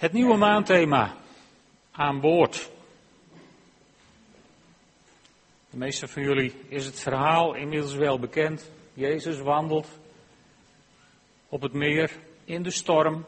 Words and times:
Het 0.00 0.12
nieuwe 0.12 0.36
maandthema 0.36 1.14
aan 1.92 2.20
boord. 2.20 2.70
De 5.70 5.76
meeste 5.76 6.08
van 6.08 6.22
jullie 6.22 6.54
is 6.68 6.86
het 6.86 7.00
verhaal 7.00 7.54
inmiddels 7.54 7.94
wel 7.94 8.18
bekend. 8.18 8.70
Jezus 8.92 9.38
wandelt 9.38 9.88
op 11.48 11.62
het 11.62 11.72
meer 11.72 12.10
in 12.44 12.62
de 12.62 12.70
storm 12.70 13.24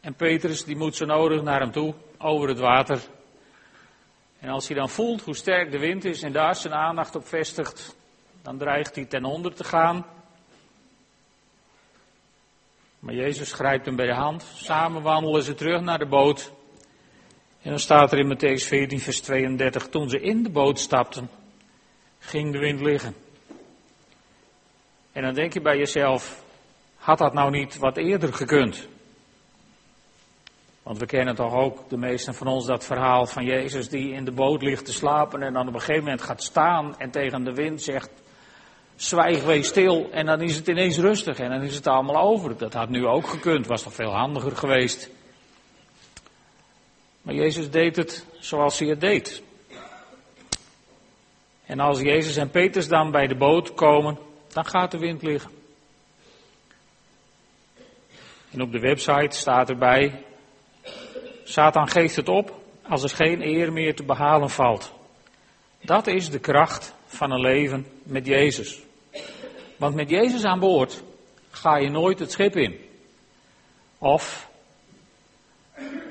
en 0.00 0.14
Petrus 0.14 0.64
die 0.64 0.76
moet 0.76 0.96
zo 0.96 1.04
nodig 1.04 1.42
naar 1.42 1.60
hem 1.60 1.70
toe 1.70 1.94
over 2.18 2.48
het 2.48 2.58
water. 2.58 3.00
En 4.38 4.48
als 4.48 4.68
hij 4.68 4.76
dan 4.76 4.88
voelt 4.88 5.22
hoe 5.22 5.36
sterk 5.36 5.70
de 5.70 5.78
wind 5.78 6.04
is 6.04 6.22
en 6.22 6.32
daar 6.32 6.56
zijn 6.56 6.74
aandacht 6.74 7.16
op 7.16 7.26
vestigt, 7.26 7.96
dan 8.42 8.58
dreigt 8.58 8.94
hij 8.94 9.04
ten 9.04 9.24
onder 9.24 9.54
te 9.54 9.64
gaan. 9.64 10.06
Maar 12.98 13.14
Jezus 13.14 13.52
grijpt 13.52 13.86
hem 13.86 13.96
bij 13.96 14.06
de 14.06 14.14
hand. 14.14 14.42
Samen 14.54 15.02
wandelen 15.02 15.42
ze 15.42 15.54
terug 15.54 15.80
naar 15.80 15.98
de 15.98 16.06
boot. 16.06 16.52
En 17.62 17.70
dan 17.70 17.78
staat 17.78 18.12
er 18.12 18.18
in 18.18 18.36
Matthäus 18.36 18.66
14, 18.66 19.00
vers 19.00 19.20
32, 19.20 19.88
toen 19.88 20.10
ze 20.10 20.20
in 20.20 20.42
de 20.42 20.50
boot 20.50 20.78
stapten, 20.78 21.30
ging 22.18 22.52
de 22.52 22.58
wind 22.58 22.80
liggen. 22.80 23.14
En 25.12 25.22
dan 25.22 25.34
denk 25.34 25.52
je 25.52 25.60
bij 25.60 25.76
jezelf, 25.76 26.44
had 26.96 27.18
dat 27.18 27.32
nou 27.32 27.50
niet 27.50 27.78
wat 27.78 27.96
eerder 27.96 28.32
gekund? 28.32 28.88
Want 30.82 30.98
we 30.98 31.06
kennen 31.06 31.34
toch 31.34 31.54
ook, 31.54 31.88
de 31.88 31.96
meesten 31.96 32.34
van 32.34 32.46
ons, 32.46 32.66
dat 32.66 32.84
verhaal 32.84 33.26
van 33.26 33.44
Jezus 33.44 33.88
die 33.88 34.12
in 34.12 34.24
de 34.24 34.32
boot 34.32 34.62
ligt 34.62 34.84
te 34.84 34.92
slapen 34.92 35.42
en 35.42 35.52
dan 35.52 35.68
op 35.68 35.74
een 35.74 35.80
gegeven 35.80 36.02
moment 36.02 36.22
gaat 36.22 36.42
staan 36.42 36.98
en 36.98 37.10
tegen 37.10 37.44
de 37.44 37.54
wind 37.54 37.82
zegt, 37.82 38.10
zwijg, 39.02 39.44
wees 39.44 39.68
stil 39.68 40.08
en 40.12 40.26
dan 40.26 40.40
is 40.40 40.56
het 40.56 40.68
ineens 40.68 40.98
rustig 40.98 41.38
en 41.38 41.50
dan 41.50 41.62
is 41.62 41.74
het 41.74 41.86
allemaal 41.86 42.22
over. 42.22 42.56
Dat 42.56 42.72
had 42.72 42.88
nu 42.88 43.06
ook 43.06 43.26
gekund, 43.26 43.66
was 43.66 43.82
toch 43.82 43.94
veel 43.94 44.10
handiger 44.10 44.56
geweest. 44.56 45.10
Maar 47.22 47.34
Jezus 47.34 47.70
deed 47.70 47.96
het 47.96 48.26
zoals 48.38 48.78
hij 48.78 48.88
het 48.88 49.00
deed. 49.00 49.42
En 51.66 51.80
als 51.80 52.00
Jezus 52.00 52.36
en 52.36 52.50
Petrus 52.50 52.88
dan 52.88 53.10
bij 53.10 53.26
de 53.26 53.36
boot 53.36 53.74
komen, 53.74 54.18
dan 54.52 54.66
gaat 54.66 54.90
de 54.90 54.98
wind 54.98 55.22
liggen. 55.22 55.50
En 58.50 58.62
op 58.62 58.72
de 58.72 58.80
website 58.80 59.36
staat 59.36 59.68
erbij, 59.68 60.24
Satan 61.44 61.88
geeft 61.88 62.16
het 62.16 62.28
op 62.28 62.60
als 62.82 63.02
er 63.02 63.08
geen 63.08 63.42
eer 63.42 63.72
meer 63.72 63.94
te 63.94 64.02
behalen 64.02 64.50
valt. 64.50 64.92
Dat 65.80 66.06
is 66.06 66.30
de 66.30 66.38
kracht 66.38 66.94
van 67.06 67.30
een 67.30 67.40
leven 67.40 67.86
met 68.02 68.26
Jezus. 68.26 68.86
Want 69.78 69.94
met 69.94 70.10
Jezus 70.10 70.44
aan 70.44 70.58
boord 70.58 71.02
ga 71.50 71.76
je 71.76 71.90
nooit 71.90 72.18
het 72.18 72.32
schip 72.32 72.56
in. 72.56 72.80
Of 73.98 74.50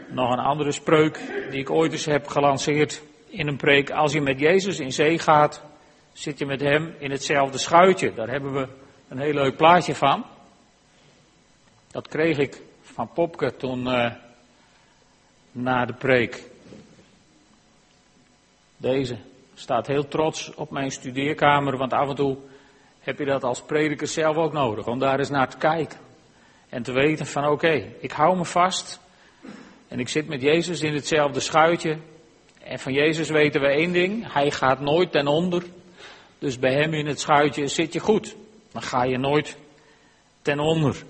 nog 0.07 0.31
een 0.31 0.39
andere 0.39 0.71
spreuk 0.71 1.21
die 1.51 1.59
ik 1.59 1.69
ooit 1.69 1.91
eens 1.91 2.05
heb 2.05 2.27
gelanceerd 2.27 3.01
in 3.27 3.47
een 3.47 3.57
preek. 3.57 3.91
Als 3.91 4.11
je 4.11 4.21
met 4.21 4.39
Jezus 4.39 4.79
in 4.79 4.91
zee 4.91 5.19
gaat, 5.19 5.63
zit 6.13 6.37
je 6.37 6.45
met 6.45 6.61
hem 6.61 6.95
in 6.99 7.11
hetzelfde 7.11 7.57
schuitje. 7.57 8.13
Daar 8.13 8.29
hebben 8.29 8.53
we 8.53 8.67
een 9.07 9.19
heel 9.19 9.33
leuk 9.33 9.57
plaatje 9.57 9.95
van. 9.95 10.25
Dat 11.91 12.07
kreeg 12.07 12.37
ik 12.37 12.61
van 12.81 13.09
Popke 13.13 13.55
toen 13.55 13.87
uh, 13.87 14.11
na 15.51 15.85
de 15.85 15.93
preek. 15.93 16.43
Deze 18.77 19.17
staat 19.53 19.87
heel 19.87 20.07
trots 20.07 20.53
op 20.53 20.69
mijn 20.71 20.91
studeerkamer, 20.91 21.77
want 21.77 21.93
af 21.93 22.09
en 22.09 22.15
toe 22.15 22.37
heb 23.07 23.19
je 23.19 23.25
dat 23.25 23.43
als 23.43 23.61
prediker 23.61 24.07
zelf 24.07 24.35
ook 24.35 24.53
nodig, 24.53 24.87
om 24.87 24.99
daar 24.99 25.19
eens 25.19 25.29
naar 25.29 25.49
te 25.49 25.57
kijken. 25.57 25.99
En 26.69 26.83
te 26.83 26.91
weten 26.91 27.25
van 27.25 27.47
oké, 27.47 27.93
ik 27.99 28.11
hou 28.11 28.37
me 28.37 28.45
vast 28.45 28.99
en 29.87 29.99
ik 29.99 30.09
zit 30.09 30.27
met 30.27 30.41
Jezus 30.41 30.81
in 30.81 30.93
hetzelfde 30.93 31.39
schuitje. 31.39 31.97
En 32.63 32.79
van 32.79 32.93
Jezus 32.93 33.29
weten 33.29 33.61
we 33.61 33.67
één 33.67 33.91
ding, 33.91 34.33
hij 34.33 34.51
gaat 34.51 34.79
nooit 34.79 35.11
ten 35.11 35.27
onder. 35.27 35.63
Dus 36.39 36.59
bij 36.59 36.73
hem 36.73 36.93
in 36.93 37.05
het 37.05 37.19
schuitje 37.19 37.67
zit 37.67 37.93
je 37.93 37.99
goed. 37.99 38.35
Dan 38.71 38.81
ga 38.81 39.03
je 39.03 39.17
nooit 39.17 39.57
ten 40.41 40.59
onder. 40.59 41.03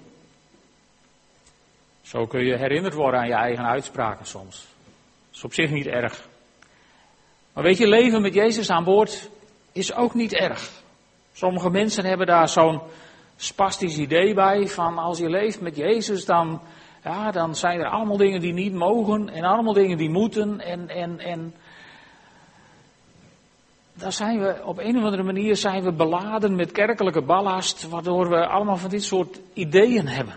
Zo 2.02 2.26
kun 2.26 2.46
je 2.46 2.58
herinnerd 2.58 2.94
worden 2.94 3.20
aan 3.20 3.28
je 3.28 3.34
eigen 3.34 3.66
uitspraken 3.66 4.26
soms. 4.26 4.56
Dat 4.56 5.36
is 5.36 5.44
op 5.44 5.54
zich 5.54 5.70
niet 5.70 5.88
erg. 5.88 6.28
Maar 7.54 7.64
weet 7.64 7.78
je, 7.78 7.88
leven 7.88 8.22
met 8.22 8.34
Jezus 8.34 8.70
aan 8.70 8.84
boord 8.84 9.30
is 9.72 9.94
ook 9.94 10.14
niet 10.14 10.34
erg. 10.34 10.86
Sommige 11.38 11.70
mensen 11.70 12.06
hebben 12.06 12.28
daar 12.28 12.50
zo'n 12.50 12.82
spastisch 13.36 13.98
idee 13.98 14.34
bij 14.34 14.68
van 14.68 14.98
als 14.98 15.18
je 15.18 15.30
leeft 15.30 15.62
met 15.62 15.76
Jezus 15.76 16.26
dan, 16.26 16.62
ja, 17.04 17.32
dan 17.32 17.56
zijn 17.56 17.80
er 17.80 17.90
allemaal 17.90 18.18
dingen 18.18 18.42
die 18.42 18.54
niet 18.54 18.74
mogen 18.74 19.30
en 19.30 19.44
allemaal 19.44 19.74
dingen 19.74 19.98
die 19.98 20.10
moeten 20.10 20.60
en, 20.60 20.90
en, 20.90 21.20
en 21.20 21.54
daar 23.94 24.14
zijn 24.14 24.40
we 24.40 24.62
op 24.66 24.78
een 24.78 24.98
of 24.98 25.04
andere 25.04 25.24
manier 25.24 25.56
zijn 25.56 25.84
we 25.84 25.92
beladen 25.92 26.56
met 26.56 26.72
kerkelijke 26.72 27.22
ballast, 27.22 27.90
waardoor 27.90 28.30
we 28.30 28.48
allemaal 28.48 28.78
van 28.78 28.90
dit 28.90 29.04
soort 29.04 29.40
ideeën 29.54 30.08
hebben. 30.08 30.36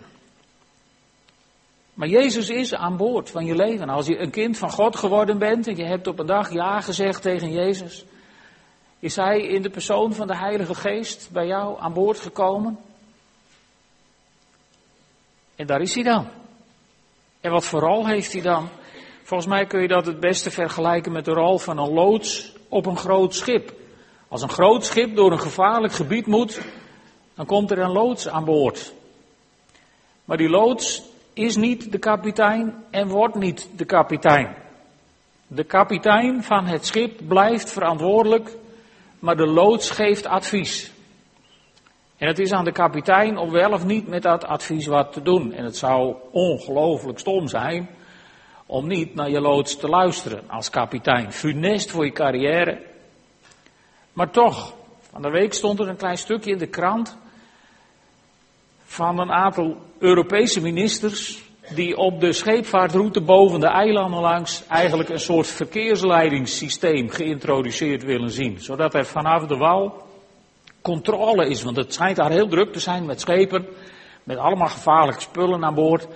Maar 1.94 2.08
Jezus 2.08 2.48
is 2.48 2.74
aan 2.74 2.96
boord 2.96 3.30
van 3.30 3.44
je 3.44 3.54
leven. 3.54 3.88
Als 3.88 4.06
je 4.06 4.18
een 4.18 4.30
kind 4.30 4.58
van 4.58 4.70
God 4.70 4.96
geworden 4.96 5.38
bent 5.38 5.66
en 5.66 5.76
je 5.76 5.84
hebt 5.84 6.06
op 6.06 6.18
een 6.18 6.26
dag 6.26 6.52
ja 6.52 6.80
gezegd 6.80 7.22
tegen 7.22 7.52
Jezus, 7.52 8.04
is 9.00 9.16
Hij 9.16 9.40
in 9.40 9.62
de 9.62 9.70
persoon 9.70 10.14
van 10.14 10.26
de 10.26 10.36
Heilige 10.36 10.74
Geest 10.74 11.28
bij 11.32 11.46
jou 11.46 11.80
aan 11.80 11.92
boord 11.92 12.18
gekomen? 12.18 12.78
En 15.56 15.66
daar 15.66 15.80
is 15.80 15.94
Hij 15.94 16.04
dan. 16.04 16.28
En 17.40 17.50
wat 17.50 17.64
voor 17.64 17.80
rol 17.80 18.06
heeft 18.06 18.32
Hij 18.32 18.42
dan? 18.42 18.68
Volgens 19.22 19.50
mij 19.50 19.66
kun 19.66 19.80
je 19.80 19.88
dat 19.88 20.06
het 20.06 20.20
beste 20.20 20.50
vergelijken 20.50 21.12
met 21.12 21.24
de 21.24 21.32
rol 21.32 21.58
van 21.58 21.78
een 21.78 21.92
loods 21.92 22.52
op 22.68 22.86
een 22.86 22.96
groot 22.96 23.34
schip. 23.34 23.72
Als 24.28 24.42
een 24.42 24.48
groot 24.48 24.84
schip 24.84 25.16
door 25.16 25.32
een 25.32 25.40
gevaarlijk 25.40 25.92
gebied 25.92 26.26
moet, 26.26 26.60
dan 27.34 27.46
komt 27.46 27.70
er 27.70 27.78
een 27.78 27.92
loods 27.92 28.28
aan 28.28 28.44
boord. 28.44 28.92
Maar 30.24 30.36
die 30.36 30.48
loods 30.48 31.02
is 31.32 31.56
niet 31.56 31.92
de 31.92 31.98
kapitein 31.98 32.84
en 32.90 33.08
wordt 33.08 33.34
niet 33.34 33.68
de 33.76 33.84
kapitein. 33.84 34.56
De 35.46 35.64
kapitein 35.64 36.42
van 36.42 36.66
het 36.66 36.86
schip 36.86 37.20
blijft 37.28 37.70
verantwoordelijk, 37.70 38.56
maar 39.20 39.36
de 39.36 39.46
loods 39.46 39.90
geeft 39.90 40.26
advies. 40.26 40.92
En 42.16 42.26
het 42.26 42.38
is 42.38 42.52
aan 42.52 42.64
de 42.64 42.72
kapitein 42.72 43.38
om 43.38 43.50
wel 43.50 43.72
of 43.72 43.84
niet 43.84 44.08
met 44.08 44.22
dat 44.22 44.44
advies 44.44 44.86
wat 44.86 45.12
te 45.12 45.22
doen. 45.22 45.52
En 45.52 45.64
het 45.64 45.76
zou 45.76 46.16
ongelooflijk 46.30 47.18
stom 47.18 47.48
zijn 47.48 47.88
om 48.66 48.86
niet 48.86 49.14
naar 49.14 49.30
je 49.30 49.40
loods 49.40 49.76
te 49.76 49.88
luisteren 49.88 50.42
als 50.48 50.70
kapitein. 50.70 51.32
Funest 51.32 51.90
voor 51.90 52.04
je 52.04 52.12
carrière. 52.12 52.82
Maar 54.12 54.30
toch, 54.30 54.74
van 55.00 55.22
de 55.22 55.30
week 55.30 55.52
stond 55.52 55.78
er 55.78 55.88
een 55.88 55.96
klein 55.96 56.18
stukje 56.18 56.50
in 56.50 56.58
de 56.58 56.66
krant 56.66 57.18
van 58.84 59.18
een 59.18 59.32
aantal 59.32 59.76
Europese 59.98 60.60
ministers 60.60 61.49
die 61.74 61.96
op 61.96 62.20
de 62.20 62.32
scheepvaartroute 62.32 63.20
boven 63.20 63.60
de 63.60 63.66
eilanden 63.66 64.20
langs 64.20 64.66
eigenlijk 64.66 65.08
een 65.08 65.20
soort 65.20 65.46
verkeersleidingssysteem 65.46 67.08
geïntroduceerd 67.08 68.04
willen 68.04 68.30
zien. 68.30 68.58
Zodat 68.60 68.94
er 68.94 69.06
vanaf 69.06 69.46
de 69.46 69.56
wal 69.56 70.08
controle 70.82 71.48
is, 71.48 71.62
want 71.62 71.76
het 71.76 71.94
schijnt 71.94 72.16
daar 72.16 72.30
heel 72.30 72.48
druk 72.48 72.72
te 72.72 72.80
zijn 72.80 73.06
met 73.06 73.20
schepen, 73.20 73.66
met 74.24 74.38
allemaal 74.38 74.68
gevaarlijke 74.68 75.20
spullen 75.20 75.64
aan 75.64 75.74
boord. 75.74 76.06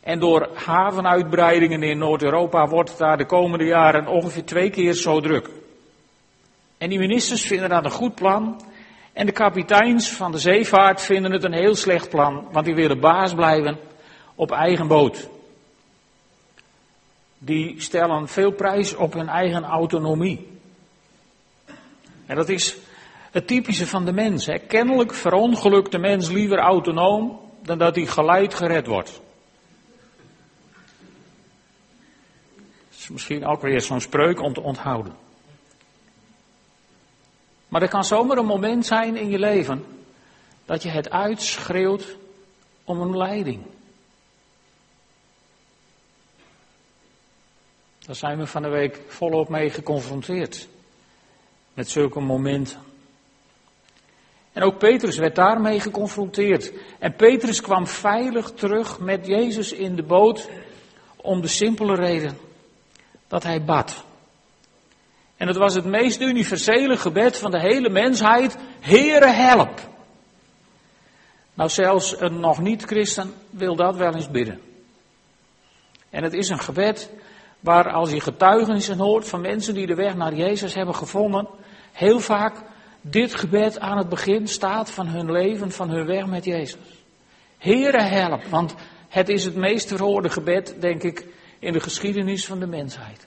En 0.00 0.18
door 0.18 0.48
havenuitbreidingen 0.54 1.82
in 1.82 1.98
Noord-Europa 1.98 2.66
wordt 2.66 2.88
het 2.88 2.98
daar 2.98 3.16
de 3.16 3.26
komende 3.26 3.64
jaren 3.64 4.06
ongeveer 4.06 4.44
twee 4.44 4.70
keer 4.70 4.92
zo 4.92 5.20
druk. 5.20 5.50
En 6.78 6.88
die 6.88 6.98
ministers 6.98 7.46
vinden 7.46 7.68
dat 7.68 7.84
een 7.84 7.90
goed 7.90 8.14
plan. 8.14 8.60
En 9.12 9.26
de 9.26 9.32
kapiteins 9.32 10.10
van 10.10 10.32
de 10.32 10.38
zeevaart 10.38 11.02
vinden 11.02 11.32
het 11.32 11.44
een 11.44 11.52
heel 11.52 11.74
slecht 11.74 12.08
plan, 12.08 12.48
want 12.52 12.64
die 12.64 12.74
willen 12.74 13.00
baas 13.00 13.34
blijven 13.34 13.78
op 14.40 14.50
eigen 14.50 14.86
boot. 14.86 15.28
Die 17.38 17.80
stellen 17.80 18.28
veel 18.28 18.52
prijs 18.52 18.94
op 18.94 19.12
hun 19.12 19.28
eigen 19.28 19.64
autonomie. 19.64 20.48
En 22.26 22.36
dat 22.36 22.48
is 22.48 22.76
het 23.30 23.46
typische 23.46 23.86
van 23.86 24.04
de 24.04 24.12
mens. 24.12 24.46
Hè. 24.46 24.58
Kennelijk 24.58 25.14
verongelukt 25.14 25.92
de 25.92 25.98
mens 25.98 26.28
liever 26.28 26.58
autonoom 26.58 27.40
dan 27.62 27.78
dat 27.78 27.94
hij 27.94 28.06
geleid 28.06 28.54
gered 28.54 28.86
wordt. 28.86 29.20
Dat 32.88 32.98
is 32.98 33.08
misschien 33.08 33.46
ook 33.46 33.62
weer 33.62 33.80
zo'n 33.80 34.00
spreuk 34.00 34.40
om 34.42 34.52
te 34.52 34.62
onthouden. 34.62 35.12
Maar 37.68 37.82
er 37.82 37.88
kan 37.88 38.04
zomaar 38.04 38.36
een 38.36 38.46
moment 38.46 38.86
zijn 38.86 39.16
in 39.16 39.28
je 39.28 39.38
leven 39.38 39.84
dat 40.64 40.82
je 40.82 40.88
het 40.88 41.10
uitschreeuwt 41.10 42.16
om 42.84 43.00
een 43.00 43.16
leiding. 43.16 43.62
Daar 48.10 48.18
zijn 48.18 48.38
we 48.38 48.46
van 48.46 48.62
de 48.62 48.68
week 48.68 49.00
volop 49.06 49.48
mee 49.48 49.70
geconfronteerd. 49.70 50.68
Met 51.74 51.88
zulke 51.88 52.20
momenten. 52.20 52.80
En 54.52 54.62
ook 54.62 54.78
Petrus 54.78 55.16
werd 55.16 55.34
daarmee 55.34 55.80
geconfronteerd. 55.80 56.72
En 56.98 57.14
Petrus 57.14 57.60
kwam 57.60 57.86
veilig 57.86 58.50
terug 58.50 58.98
met 58.98 59.26
Jezus 59.26 59.72
in 59.72 59.96
de 59.96 60.02
boot 60.02 60.48
Om 61.16 61.40
de 61.40 61.48
simpele 61.48 61.94
reden 61.94 62.38
dat 63.28 63.42
hij 63.42 63.64
bad. 63.64 64.04
En 65.36 65.46
het 65.46 65.56
was 65.56 65.74
het 65.74 65.84
meest 65.84 66.20
universele 66.20 66.96
gebed 66.96 67.38
van 67.38 67.50
de 67.50 67.60
hele 67.60 67.88
mensheid. 67.88 68.56
Heere 68.80 69.30
help. 69.30 69.88
Nou, 71.54 71.70
zelfs 71.70 72.20
een 72.20 72.40
nog 72.40 72.60
niet-christen 72.60 73.34
wil 73.50 73.76
dat 73.76 73.96
wel 73.96 74.14
eens 74.14 74.30
bidden. 74.30 74.60
En 76.10 76.22
het 76.22 76.32
is 76.32 76.48
een 76.48 76.60
gebed 76.60 77.10
waar 77.60 77.92
als 77.92 78.10
je 78.10 78.20
getuigenissen 78.20 78.98
hoort 78.98 79.28
van 79.28 79.40
mensen 79.40 79.74
die 79.74 79.86
de 79.86 79.94
weg 79.94 80.16
naar 80.16 80.34
Jezus 80.34 80.74
hebben 80.74 80.94
gevonden, 80.94 81.48
heel 81.92 82.20
vaak 82.20 82.54
dit 83.00 83.34
gebed 83.34 83.78
aan 83.78 83.98
het 83.98 84.08
begin 84.08 84.48
staat 84.48 84.90
van 84.90 85.06
hun 85.06 85.32
leven, 85.32 85.72
van 85.72 85.90
hun 85.90 86.06
weg 86.06 86.26
met 86.26 86.44
Jezus. 86.44 87.04
Heere 87.58 88.02
help, 88.02 88.44
want 88.44 88.74
het 89.08 89.28
is 89.28 89.44
het 89.44 89.54
meest 89.54 89.88
verhoorde 89.88 90.30
gebed, 90.30 90.74
denk 90.80 91.02
ik, 91.02 91.26
in 91.58 91.72
de 91.72 91.80
geschiedenis 91.80 92.46
van 92.46 92.58
de 92.58 92.66
mensheid. 92.66 93.26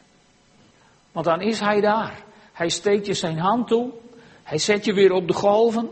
Want 1.12 1.25
dan 1.25 1.41
is 1.41 1.59
hij 1.59 1.81
daar. 1.81 2.24
Hij 2.53 2.69
steekt 2.69 3.06
je 3.06 3.13
zijn 3.13 3.38
hand 3.38 3.68
toe. 3.68 3.91
Hij 4.44 4.57
zet 4.57 4.86
je 4.86 4.94
weer 4.94 5.12
op 5.12 5.27
de 5.27 5.33
golven. 5.33 5.89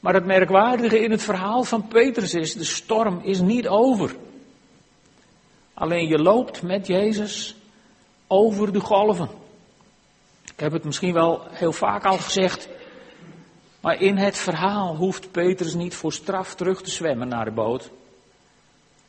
Maar 0.00 0.14
het 0.14 0.26
merkwaardige 0.26 1.00
in 1.00 1.10
het 1.10 1.22
verhaal 1.22 1.64
van 1.64 1.88
Petrus 1.88 2.34
is, 2.34 2.54
de 2.54 2.64
storm 2.64 3.20
is 3.22 3.40
niet 3.40 3.68
over. 3.68 4.16
Alleen 5.74 6.08
je 6.08 6.18
loopt 6.18 6.62
met 6.62 6.86
Jezus 6.86 7.56
over 8.26 8.72
de 8.72 8.80
golven. 8.80 9.28
Ik 10.44 10.60
heb 10.60 10.72
het 10.72 10.84
misschien 10.84 11.12
wel 11.12 11.42
heel 11.50 11.72
vaak 11.72 12.04
al 12.04 12.18
gezegd. 12.18 12.68
Maar 13.80 14.00
in 14.00 14.16
het 14.16 14.36
verhaal 14.36 14.96
hoeft 14.96 15.30
Petrus 15.30 15.74
niet 15.74 15.94
voor 15.94 16.12
straf 16.12 16.54
terug 16.54 16.82
te 16.82 16.90
zwemmen 16.90 17.28
naar 17.28 17.44
de 17.44 17.50
boot. 17.50 17.90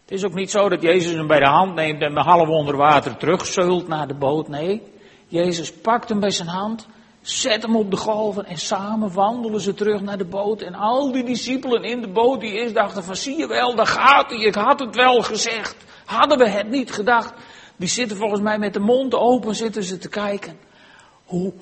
Het 0.01 0.11
is 0.17 0.23
ook 0.25 0.33
niet 0.33 0.51
zo 0.51 0.69
dat 0.69 0.81
Jezus 0.81 1.13
hem 1.13 1.27
bij 1.27 1.39
de 1.39 1.47
hand 1.47 1.75
neemt 1.75 2.01
en 2.01 2.17
half 2.17 2.47
onder 2.47 2.77
water 2.77 3.17
terugzeult 3.17 3.87
naar 3.87 4.07
de 4.07 4.13
boot. 4.13 4.47
Nee, 4.47 4.81
Jezus 5.27 5.73
pakt 5.73 6.09
hem 6.09 6.19
bij 6.19 6.31
zijn 6.31 6.47
hand, 6.47 6.87
zet 7.21 7.61
hem 7.61 7.75
op 7.75 7.91
de 7.91 7.97
golven 7.97 8.45
en 8.45 8.57
samen 8.57 9.13
wandelen 9.13 9.61
ze 9.61 9.73
terug 9.73 10.01
naar 10.01 10.17
de 10.17 10.25
boot. 10.25 10.61
En 10.61 10.75
al 10.75 11.11
die 11.11 11.23
discipelen 11.23 11.83
in 11.83 12.01
de 12.01 12.07
boot 12.07 12.39
die 12.39 12.51
eerst 12.51 12.73
dachten 12.73 13.03
van 13.03 13.15
zie 13.15 13.37
je 13.37 13.47
wel, 13.47 13.75
daar 13.75 13.87
gaat 13.87 14.29
hij, 14.29 14.39
ik 14.39 14.55
had 14.55 14.79
het 14.79 14.95
wel 14.95 15.21
gezegd. 15.21 15.75
Hadden 16.05 16.37
we 16.37 16.49
het 16.49 16.69
niet 16.69 16.91
gedacht. 16.91 17.33
Die 17.77 17.89
zitten 17.89 18.17
volgens 18.17 18.41
mij 18.41 18.57
met 18.57 18.73
de 18.73 18.79
mond 18.79 19.13
open 19.13 19.55
zitten 19.55 19.83
ze 19.83 19.97
te 19.97 20.09
kijken. 20.09 20.57
Hoe, 21.25 21.53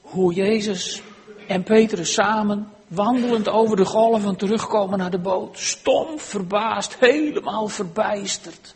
hoe 0.00 0.34
Jezus 0.34 1.02
en 1.46 1.62
Petrus 1.62 2.12
samen 2.12 2.68
wandelend 2.86 3.48
over 3.48 3.76
de 3.76 3.84
golven 3.84 4.36
terugkomen 4.36 4.98
naar 4.98 5.10
de 5.10 5.18
boot. 5.18 5.58
Stom, 5.58 6.18
verbaasd, 6.18 6.96
helemaal 6.98 7.68
verbijsterd. 7.68 8.74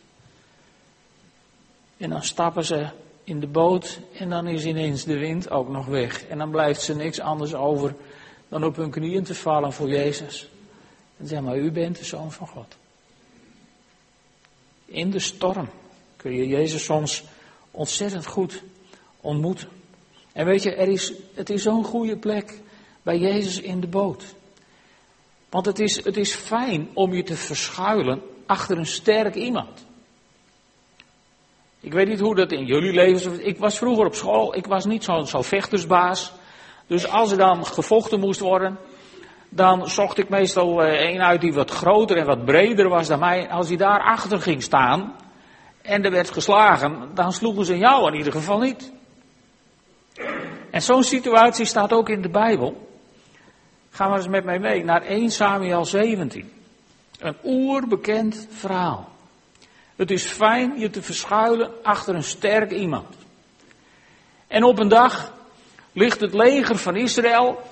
En 1.96 2.10
dan 2.10 2.22
stappen 2.22 2.64
ze 2.64 2.86
in 3.24 3.40
de 3.40 3.46
boot 3.46 4.00
en 4.18 4.30
dan 4.30 4.46
is 4.46 4.64
ineens 4.64 5.04
de 5.04 5.18
wind 5.18 5.50
ook 5.50 5.68
nog 5.68 5.86
weg. 5.86 6.26
En 6.26 6.38
dan 6.38 6.50
blijft 6.50 6.82
ze 6.82 6.94
niks 6.94 7.20
anders 7.20 7.54
over 7.54 7.94
dan 8.48 8.64
op 8.64 8.76
hun 8.76 8.90
knieën 8.90 9.24
te 9.24 9.34
vallen 9.34 9.72
voor 9.72 9.88
Jezus. 9.88 10.48
En 11.16 11.26
zeg 11.26 11.40
maar, 11.40 11.56
u 11.56 11.70
bent 11.70 11.98
de 11.98 12.04
Zoon 12.04 12.32
van 12.32 12.46
God. 12.46 12.76
In 14.84 15.10
de 15.10 15.18
storm 15.18 15.68
kun 16.24 16.34
je 16.34 16.48
Jezus 16.48 16.84
soms 16.84 17.24
ontzettend 17.70 18.26
goed 18.26 18.62
ontmoeten. 19.20 19.68
En 20.32 20.46
weet 20.46 20.62
je, 20.62 20.74
er 20.74 20.88
is, 20.88 21.12
het 21.34 21.50
is 21.50 21.62
zo'n 21.62 21.84
goede 21.84 22.16
plek 22.16 22.60
bij 23.02 23.18
Jezus 23.18 23.60
in 23.60 23.80
de 23.80 23.86
boot. 23.86 24.24
Want 25.50 25.66
het 25.66 25.78
is, 25.78 26.04
het 26.04 26.16
is 26.16 26.34
fijn 26.34 26.88
om 26.94 27.14
je 27.14 27.22
te 27.22 27.36
verschuilen 27.36 28.22
achter 28.46 28.78
een 28.78 28.86
sterk 28.86 29.34
iemand. 29.34 29.86
Ik 31.80 31.92
weet 31.92 32.08
niet 32.08 32.20
hoe 32.20 32.34
dat 32.34 32.52
in 32.52 32.64
jullie 32.64 32.92
leven. 32.92 33.46
Ik 33.46 33.58
was 33.58 33.78
vroeger 33.78 34.06
op 34.06 34.14
school, 34.14 34.56
ik 34.56 34.66
was 34.66 34.84
niet 34.84 35.04
zo'n 35.04 35.26
zo 35.26 35.42
vechtersbaas. 35.42 36.32
Dus 36.86 37.08
als 37.08 37.30
er 37.30 37.38
dan 37.38 37.66
gevochten 37.66 38.20
moest 38.20 38.40
worden, 38.40 38.78
dan 39.48 39.90
zocht 39.90 40.18
ik 40.18 40.28
meestal 40.28 40.82
eh, 40.82 41.10
een 41.10 41.22
uit 41.22 41.40
die 41.40 41.52
wat 41.52 41.70
groter 41.70 42.16
en 42.16 42.26
wat 42.26 42.44
breder 42.44 42.88
was 42.88 43.06
dan 43.06 43.18
mij. 43.18 43.50
Als 43.50 43.68
hij 43.68 43.76
daar 43.76 44.00
achter 44.00 44.40
ging 44.40 44.62
staan 44.62 45.22
en 45.84 46.04
er 46.04 46.10
werd 46.10 46.30
geslagen, 46.30 47.10
dan 47.14 47.32
sloegen 47.32 47.64
ze 47.64 47.78
jou 47.78 48.06
in 48.06 48.16
ieder 48.18 48.32
geval 48.32 48.58
niet. 48.58 48.92
En 50.70 50.82
zo'n 50.82 51.02
situatie 51.02 51.64
staat 51.64 51.92
ook 51.92 52.08
in 52.08 52.22
de 52.22 52.28
Bijbel. 52.28 52.88
Gaan 53.90 54.10
we 54.10 54.16
eens 54.16 54.28
met 54.28 54.44
mij 54.44 54.58
mee 54.58 54.84
naar 54.84 55.02
1 55.02 55.30
Samuel 55.30 55.84
17. 55.84 56.52
Een 57.18 57.36
oerbekend 57.44 58.46
verhaal. 58.50 59.08
Het 59.96 60.10
is 60.10 60.24
fijn 60.24 60.78
je 60.78 60.90
te 60.90 61.02
verschuilen 61.02 61.70
achter 61.82 62.14
een 62.14 62.22
sterk 62.22 62.70
iemand. 62.70 63.16
En 64.46 64.64
op 64.64 64.78
een 64.78 64.88
dag 64.88 65.32
ligt 65.92 66.20
het 66.20 66.34
leger 66.34 66.76
van 66.76 66.96
Israël 66.96 67.62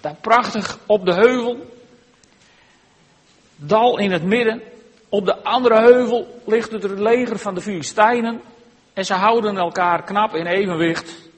daar 0.00 0.16
prachtig 0.20 0.78
op 0.86 1.04
de 1.04 1.14
heuvel. 1.14 1.74
Dal 3.56 3.98
in 3.98 4.12
het 4.12 4.22
midden. 4.22 4.62
Op 5.08 5.24
de 5.24 5.42
andere 5.42 5.80
heuvel 5.80 6.42
ligt 6.46 6.72
het 6.72 6.84
leger 6.84 7.38
van 7.38 7.54
de 7.54 7.60
Filistijnen. 7.60 8.40
En 8.92 9.04
ze 9.04 9.14
houden 9.14 9.56
elkaar 9.56 10.02
knap 10.02 10.34
in 10.34 10.46
evenwicht. 10.46 11.28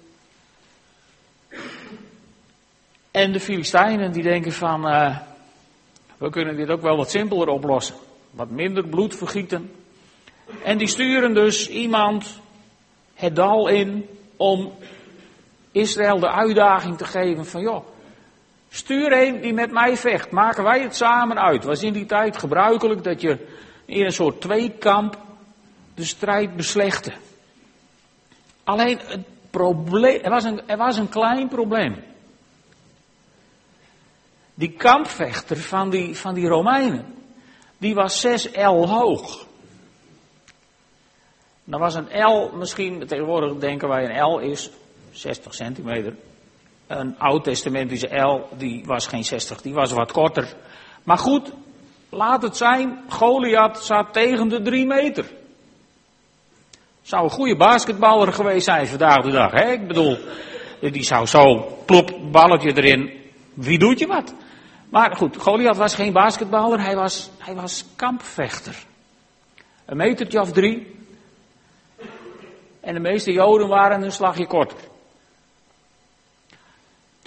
En 3.11 3.33
de 3.33 3.41
Filistijnen 3.41 4.13
die 4.13 4.23
denken 4.23 4.53
van, 4.53 4.89
uh, 4.89 5.19
we 6.17 6.31
kunnen 6.31 6.57
dit 6.57 6.71
ook 6.71 6.83
wel 6.83 6.97
wat 6.97 7.11
simpeler 7.11 7.49
oplossen. 7.49 7.95
Wat 8.31 8.51
minder 8.51 8.89
bloed 8.89 9.17
vergieten. 9.17 9.73
En 10.65 10.79
die 10.79 10.89
sturen 10.89 11.35
dus 11.35 11.69
iemand 11.69 12.41
het 13.15 13.37
dal 13.37 13.69
in 13.69 14.09
om 14.37 14.73
Israël 15.73 16.19
de 16.19 16.31
uitdaging 16.31 16.97
te 16.97 17.05
geven 17.05 17.47
van 17.47 17.61
joh, 17.61 17.85
stuur 18.69 19.13
een 19.13 19.41
die 19.41 19.53
met 19.53 19.71
mij 19.71 19.97
vecht, 19.97 20.31
maken 20.31 20.65
wij 20.65 20.81
het 20.81 20.97
samen 20.97 21.39
uit. 21.39 21.65
Was 21.65 21.83
in 21.83 21.93
die 21.93 22.07
tijd 22.07 22.37
gebruikelijk 22.37 23.05
dat 23.05 23.21
je 23.21 23.47
in 23.85 24.05
een 24.05 24.13
soort 24.13 24.41
tweekamp 24.41 25.19
de 25.95 26.05
strijd 26.05 26.57
beslechtte. 26.57 27.13
Alleen 28.65 28.99
het 28.99 29.27
probleem, 29.51 30.23
er 30.23 30.31
was 30.31 30.45
een, 30.45 30.69
er 30.69 30.77
was 30.77 30.97
een 30.97 31.09
klein 31.09 31.49
probleem. 31.49 32.05
Die 34.55 34.73
kampvechter 34.73 35.57
van 35.57 35.91
die, 35.91 36.17
van 36.17 36.35
die 36.35 36.47
Romeinen, 36.47 37.15
die 37.79 37.95
was 37.95 38.21
6 38.21 38.49
L 38.55 38.87
hoog. 38.87 39.47
Dan 41.65 41.81
was 41.81 41.95
een 41.95 42.09
L 42.25 42.51
misschien, 42.57 43.07
tegenwoordig 43.07 43.59
denken 43.59 43.89
wij 43.89 44.05
een 44.05 44.23
L 44.23 44.39
is 44.39 44.71
60 45.11 45.55
centimeter. 45.55 46.17
Een 46.89 47.19
oud-testamentische 47.19 48.17
L, 48.17 48.49
die 48.57 48.85
was 48.85 49.07
geen 49.07 49.25
60, 49.25 49.63
die 49.63 49.75
was 49.75 49.93
wat 49.93 50.13
korter. 50.13 50.55
Maar 51.03 51.19
goed, 51.19 51.53
laat 52.09 52.43
het 52.43 52.57
zijn, 52.57 53.03
Goliath 53.09 53.79
zat 53.79 54.13
tegen 54.13 54.49
de 54.49 54.63
3 54.63 54.87
meter. 54.87 55.25
Zou 57.03 57.25
een 57.25 57.31
goede 57.31 57.57
basketballer 57.57 58.33
geweest 58.33 58.65
zijn 58.65 58.87
vandaag 58.87 59.25
de 59.25 59.31
dag, 59.31 59.51
hè? 59.51 59.73
Ik 59.73 59.87
bedoel, 59.87 60.19
die 60.81 61.03
zou 61.03 61.27
zo, 61.27 61.77
plop, 61.87 62.19
balletje 62.31 62.77
erin. 62.77 63.13
Wie 63.55 63.79
doet 63.79 63.99
je 63.99 64.07
wat? 64.07 64.35
Maar 64.91 65.17
goed, 65.17 65.37
Goliath 65.37 65.77
was 65.77 65.95
geen 65.95 66.13
basketballer, 66.13 66.81
hij 66.81 66.95
was, 66.95 67.31
hij 67.39 67.55
was 67.55 67.85
kampvechter. 67.97 68.85
Een 69.87 69.97
metertje 69.97 70.41
of 70.41 70.53
drie. 70.53 70.97
En 72.81 72.95
de 72.95 73.01
meeste 73.01 73.33
Joden 73.33 73.69
waren 73.69 74.03
een 74.03 74.13
slagje 74.13 74.47
korter. 74.47 74.79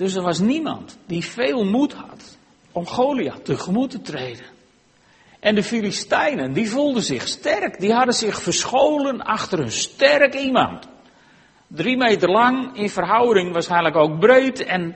Dus 0.02 0.16
er 0.16 0.22
was 0.22 0.40
niemand 0.40 0.98
die 1.06 1.26
veel 1.26 1.66
moed 1.66 1.94
had 1.94 2.38
om 2.72 2.86
Goliath 2.86 3.46
tegemoet 3.46 3.90
te 3.90 4.02
treden. 4.02 4.46
En 5.40 5.56
de 5.56 5.64
Filistijnen, 5.64 6.54
die 6.54 6.70
voelden 6.70 7.02
zich 7.02 7.28
sterk. 7.28 7.80
Die 7.80 7.94
hadden 7.94 8.14
zich 8.14 8.42
verscholen 8.42 9.22
achter 9.22 9.60
een 9.60 9.72
sterk 9.72 10.34
iemand. 10.34 10.88
Drie 11.68 11.98
meter 11.98 12.30
lang, 12.30 12.78
in 12.78 12.90
verhouding 12.90 13.52
waarschijnlijk 13.52 13.96
ook 13.96 14.20
breed. 14.20 14.66
En 14.66 14.96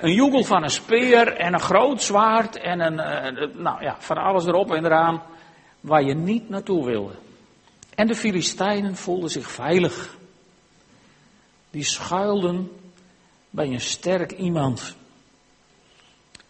een 0.00 0.14
joegel 0.14 0.44
van 0.44 0.62
een 0.62 0.70
speer 0.70 1.36
en 1.36 1.54
een 1.54 1.60
groot 1.60 2.02
zwaard 2.02 2.56
en 2.56 2.80
een, 2.80 2.94
uh, 2.94 3.54
nou 3.54 3.82
ja, 3.82 3.96
van 3.98 4.16
alles 4.16 4.46
erop 4.46 4.72
en 4.72 4.84
eraan. 4.84 5.22
Waar 5.80 6.02
je 6.02 6.14
niet 6.14 6.48
naartoe 6.48 6.84
wilde. 6.84 7.14
En 7.94 8.06
de 8.06 8.14
Filistijnen 8.14 8.96
voelden 8.96 9.30
zich 9.30 9.50
veilig. 9.50 10.16
Die 11.70 11.84
schuilden 11.84 12.70
bij 13.52 13.66
een 13.66 13.80
sterk 13.80 14.32
iemand. 14.32 14.96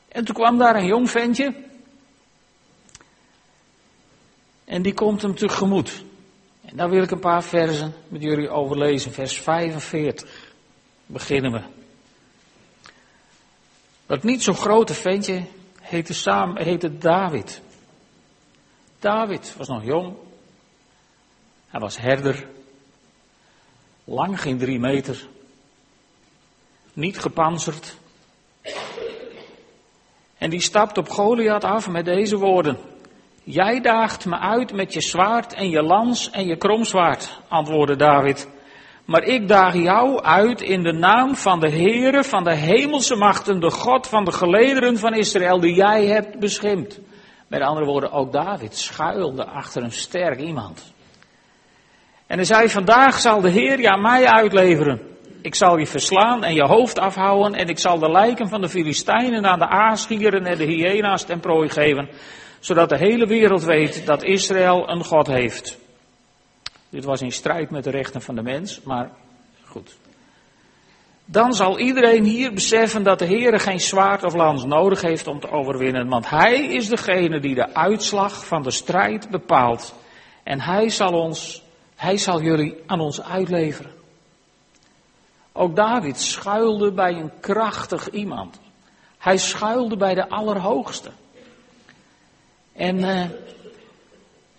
En 0.09 0.25
toen 0.25 0.35
kwam 0.35 0.59
daar 0.59 0.77
een 0.77 0.87
jong 0.87 1.11
ventje. 1.11 1.55
En 4.65 4.83
die 4.83 4.95
komt 4.95 5.23
hem 5.23 5.35
tegemoet. 5.35 6.05
En 6.65 6.77
daar 6.77 6.91
wil 6.91 7.03
ik 7.03 7.11
een 7.11 7.19
paar 7.19 7.43
versen 7.43 7.95
met 8.09 8.23
jullie 8.23 8.49
overlezen. 8.49 9.13
Vers 9.13 9.39
45 9.39 10.53
beginnen 11.07 11.53
we. 11.53 11.63
Dat 14.07 14.23
niet 14.23 14.43
zo 14.43 14.53
grote 14.53 14.95
ventje 14.95 15.45
heette, 15.81 16.53
heette 16.55 16.99
David. 16.99 17.63
David 18.99 19.55
was 19.57 19.69
nog 19.69 19.85
jong. 19.85 20.17
Hij 21.69 21.81
was 21.81 21.97
herder. 21.97 22.47
Lang 24.05 24.41
geen 24.41 24.59
drie 24.59 24.79
meter. 24.79 25.27
Niet 26.93 27.19
gepanzerd. 27.19 27.97
En 30.39 30.51
die 30.51 30.61
stapt 30.61 30.99
op 30.99 31.09
Goliath 31.09 31.65
af 31.65 31.89
met 31.89 32.05
deze 32.05 32.37
woorden. 32.37 32.79
Jij 33.45 33.81
daagt 33.81 34.27
me 34.27 34.39
uit 34.39 34.73
met 34.73 34.93
je 34.93 35.01
zwaard 35.01 35.53
en 35.53 35.71
je 35.71 35.83
lans 35.83 36.31
en 36.31 36.47
je 36.47 36.57
kromzwaard, 36.57 37.41
antwoordde 37.49 37.97
David. 37.97 38.49
Maar 39.05 39.23
ik 39.23 39.49
daag 39.49 39.75
jou 39.75 40.23
uit 40.23 40.61
in 40.61 40.83
de 40.83 40.93
naam 40.93 41.37
van 41.37 41.61
de 41.61 41.71
Heere 41.71 42.25
van 42.25 42.45
de 42.45 42.55
hemelse 42.55 43.17
machten, 43.17 43.61
de 43.61 43.71
God 43.71 44.07
van 44.07 44.25
de 44.25 44.33
gelederen 44.33 44.99
van 44.99 45.15
Israël, 45.15 45.61
die 45.61 45.75
jij 45.75 46.07
hebt 46.07 46.39
beschimd. 46.39 47.01
Met 47.49 47.61
andere 47.61 47.87
woorden, 47.87 48.13
ook 48.13 48.33
David 48.33 48.77
schuilde 48.77 49.45
achter 49.47 49.83
een 49.83 49.93
sterk 49.93 50.41
iemand. 50.41 50.93
En 52.27 52.37
hij 52.37 52.45
zei, 52.47 52.69
vandaag 52.69 53.19
zal 53.19 53.41
de 53.41 53.51
Heer 53.51 53.89
aan 53.89 54.01
mij 54.01 54.27
uitleveren. 54.27 55.12
Ik 55.43 55.55
zal 55.55 55.79
je 55.79 55.87
verslaan 55.87 56.45
en 56.45 56.55
je 56.55 56.65
hoofd 56.65 56.99
afhouden 56.99 57.55
en 57.55 57.69
ik 57.69 57.79
zal 57.79 57.99
de 57.99 58.11
lijken 58.11 58.49
van 58.49 58.61
de 58.61 58.69
Filistijnen 58.69 59.47
aan 59.47 59.59
de 59.59 59.69
aasgieren 59.69 60.47
en 60.47 60.59
de 60.59 60.65
hyena's 60.65 61.25
ten 61.25 61.41
prooi 61.41 61.69
geven, 61.69 62.09
zodat 62.61 62.89
de 62.89 62.99
hele 62.99 63.27
wereld 63.27 63.65
weet 63.65 64.07
dat 64.07 64.25
Israël 64.25 64.89
een 64.89 65.05
God 65.05 65.27
heeft. 65.27 65.79
Dit 66.89 67.05
was 67.05 67.21
in 67.21 67.33
strijd 67.33 67.71
met 67.71 67.85
de 67.85 67.91
rechten 67.91 68.23
van 68.23 68.35
de 68.35 68.43
mens, 68.43 68.81
maar 68.83 69.11
goed. 69.65 69.97
Dan 71.25 71.53
zal 71.53 71.79
iedereen 71.79 72.25
hier 72.25 72.53
beseffen 72.53 73.03
dat 73.03 73.19
de 73.19 73.27
Heer 73.27 73.61
geen 73.61 73.81
zwaard 73.81 74.25
of 74.25 74.35
lans 74.35 74.65
nodig 74.65 75.01
heeft 75.01 75.27
om 75.27 75.41
te 75.41 75.51
overwinnen, 75.51 76.09
want 76.09 76.31
Hij 76.31 76.65
is 76.67 76.89
degene 76.89 77.41
die 77.41 77.55
de 77.55 77.75
uitslag 77.75 78.47
van 78.47 78.63
de 78.63 78.71
strijd 78.71 79.31
bepaalt. 79.31 79.95
En 80.43 80.61
Hij 80.61 80.89
zal 80.89 81.13
ons, 81.13 81.63
Hij 81.97 82.17
zal 82.17 82.43
jullie 82.43 82.75
aan 82.87 83.01
ons 83.01 83.23
uitleveren. 83.23 84.02
Ook 85.53 85.77
David 85.77 86.21
schuilde 86.21 86.93
bij 86.93 87.15
een 87.15 87.33
krachtig 87.41 88.11
iemand. 88.11 88.61
Hij 89.19 89.37
schuilde 89.37 89.97
bij 89.97 90.15
de 90.15 90.29
Allerhoogste. 90.29 91.11
En, 92.73 92.99
uh, 92.99 93.21
en 93.21 93.31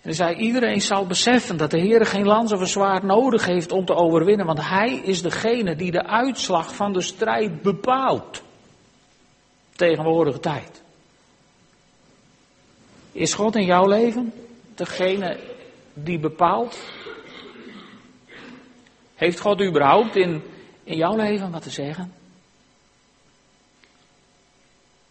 hij 0.00 0.12
zei, 0.12 0.36
iedereen 0.36 0.80
zal 0.80 1.06
beseffen 1.06 1.56
dat 1.56 1.70
de 1.70 1.80
Heer 1.80 2.06
geen 2.06 2.26
lans 2.26 2.52
of 2.52 2.60
een 2.60 2.66
zwaard 2.66 3.02
nodig 3.02 3.46
heeft 3.46 3.72
om 3.72 3.84
te 3.84 3.94
overwinnen, 3.94 4.46
want 4.46 4.68
Hij 4.68 4.94
is 4.94 5.22
degene 5.22 5.76
die 5.76 5.90
de 5.90 6.06
uitslag 6.06 6.74
van 6.74 6.92
de 6.92 7.00
strijd 7.00 7.62
bepaalt. 7.62 8.42
Tegenwoordige 9.72 10.40
tijd. 10.40 10.82
Is 13.12 13.34
God 13.34 13.56
in 13.56 13.64
jouw 13.64 13.86
leven 13.86 14.32
degene 14.74 15.38
die 15.94 16.18
bepaalt? 16.18 16.78
Heeft 19.14 19.40
God 19.40 19.62
überhaupt 19.62 20.16
in 20.16 20.42
in 20.84 20.96
jouw 20.96 21.16
leven 21.16 21.50
wat 21.50 21.62
te 21.62 21.70
zeggen? 21.70 22.12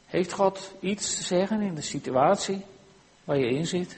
Heeft 0.06 0.32
God 0.32 0.74
iets 0.80 1.16
te 1.16 1.24
zeggen 1.24 1.62
in 1.62 1.76
de 1.76 1.82
situatie 1.82 2.62
waar 3.24 3.38
je 3.38 3.50
in 3.50 3.68
zit? 3.68 3.98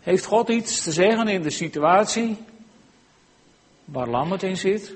Heeft 0.00 0.24
God 0.24 0.48
iets 0.48 0.82
te 0.82 0.92
zeggen 0.92 1.28
in 1.28 1.42
de 1.42 1.50
situatie 1.50 2.38
waar 3.84 4.08
Lambert 4.08 4.42
in 4.42 4.56
zit? 4.56 4.92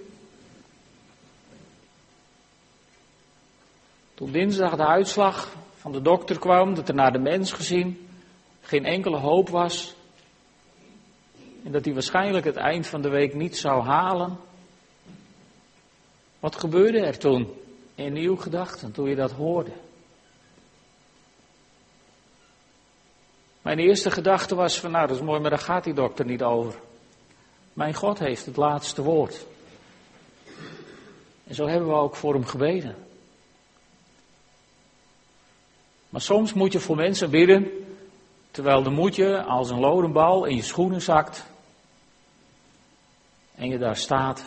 Toen 4.15 4.33
dinsdag 4.33 4.77
de 4.77 4.87
uitslag 4.87 5.57
van 5.77 5.93
de 5.93 6.03
dokter 6.03 6.39
kwam, 6.39 6.75
dat 6.75 6.89
er 6.89 6.95
naar 6.95 7.13
de 7.13 7.19
mens 7.19 7.53
gezien 7.53 8.09
geen 8.61 8.85
enkele 8.85 9.19
hoop 9.19 9.49
was, 9.49 9.95
en 11.65 11.73
dat 11.73 11.85
hij 11.85 11.95
waarschijnlijk 11.95 12.45
het 12.45 12.57
eind 12.57 12.87
van 12.87 13.03
de 13.03 13.09
week 13.09 13.35
niet 13.35 13.57
zou 13.57 13.83
halen. 13.83 14.39
Wat 16.41 16.57
gebeurde 16.57 16.99
er 16.99 17.19
toen 17.19 17.53
in 17.95 18.17
uw 18.17 18.37
gedachten 18.37 18.93
toen 18.93 19.09
je 19.09 19.15
dat 19.15 19.33
hoorde? 19.33 19.71
Mijn 23.63 23.79
eerste 23.79 24.11
gedachte 24.11 24.55
was 24.55 24.81
van 24.81 24.91
nou 24.91 25.07
dat 25.07 25.17
is 25.17 25.23
mooi, 25.23 25.41
maar 25.41 25.51
daar 25.51 25.59
gaat 25.59 25.85
die 25.85 25.95
dokter 25.95 26.25
niet 26.25 26.43
over. 26.43 26.81
Mijn 27.73 27.95
God 27.95 28.19
heeft 28.19 28.47
het 28.47 28.57
laatste 28.57 29.03
woord. 29.03 29.47
En 31.47 31.55
zo 31.55 31.67
hebben 31.67 31.89
we 31.89 31.95
ook 31.95 32.17
voor 32.17 32.33
hem 32.33 32.45
gebeden. 32.45 32.97
Maar 36.09 36.21
soms 36.21 36.53
moet 36.53 36.73
je 36.73 36.81
voor 36.81 36.97
mensen 36.97 37.31
bidden, 37.31 37.71
terwijl 38.51 38.83
de 38.83 38.91
moedje 38.91 39.43
als 39.43 39.71
een 39.71 39.81
lodenbal 39.81 40.45
in 40.45 40.57
je 40.57 40.63
schoenen 40.63 41.03
zakt 41.03 41.51
en 43.55 43.69
je 43.69 43.79
daar 43.79 43.97
staat 43.97 44.45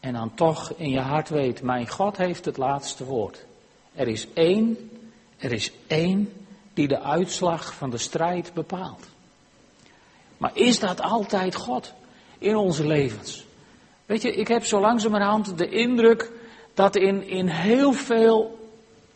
en 0.00 0.12
dan 0.12 0.34
toch 0.34 0.72
in 0.76 0.90
je 0.90 1.00
hart 1.00 1.28
weet, 1.28 1.62
mijn 1.62 1.88
God 1.88 2.16
heeft 2.16 2.44
het 2.44 2.56
laatste 2.56 3.04
woord. 3.04 3.44
Er 3.94 4.08
is 4.08 4.26
één, 4.32 4.90
er 5.36 5.52
is 5.52 5.72
één 5.86 6.32
die 6.74 6.88
de 6.88 7.00
uitslag 7.00 7.74
van 7.74 7.90
de 7.90 7.98
strijd 7.98 8.54
bepaalt. 8.54 9.06
Maar 10.36 10.50
is 10.54 10.78
dat 10.78 11.00
altijd 11.00 11.54
God 11.54 11.92
in 12.38 12.56
onze 12.56 12.86
levens? 12.86 13.44
Weet 14.06 14.22
je, 14.22 14.34
ik 14.34 14.48
heb 14.48 14.64
zo 14.64 14.80
langzamerhand 14.80 15.58
de 15.58 15.68
indruk 15.68 16.30
dat 16.74 16.96
in, 16.96 17.22
in 17.26 17.46
heel 17.46 17.92
veel 17.92 18.58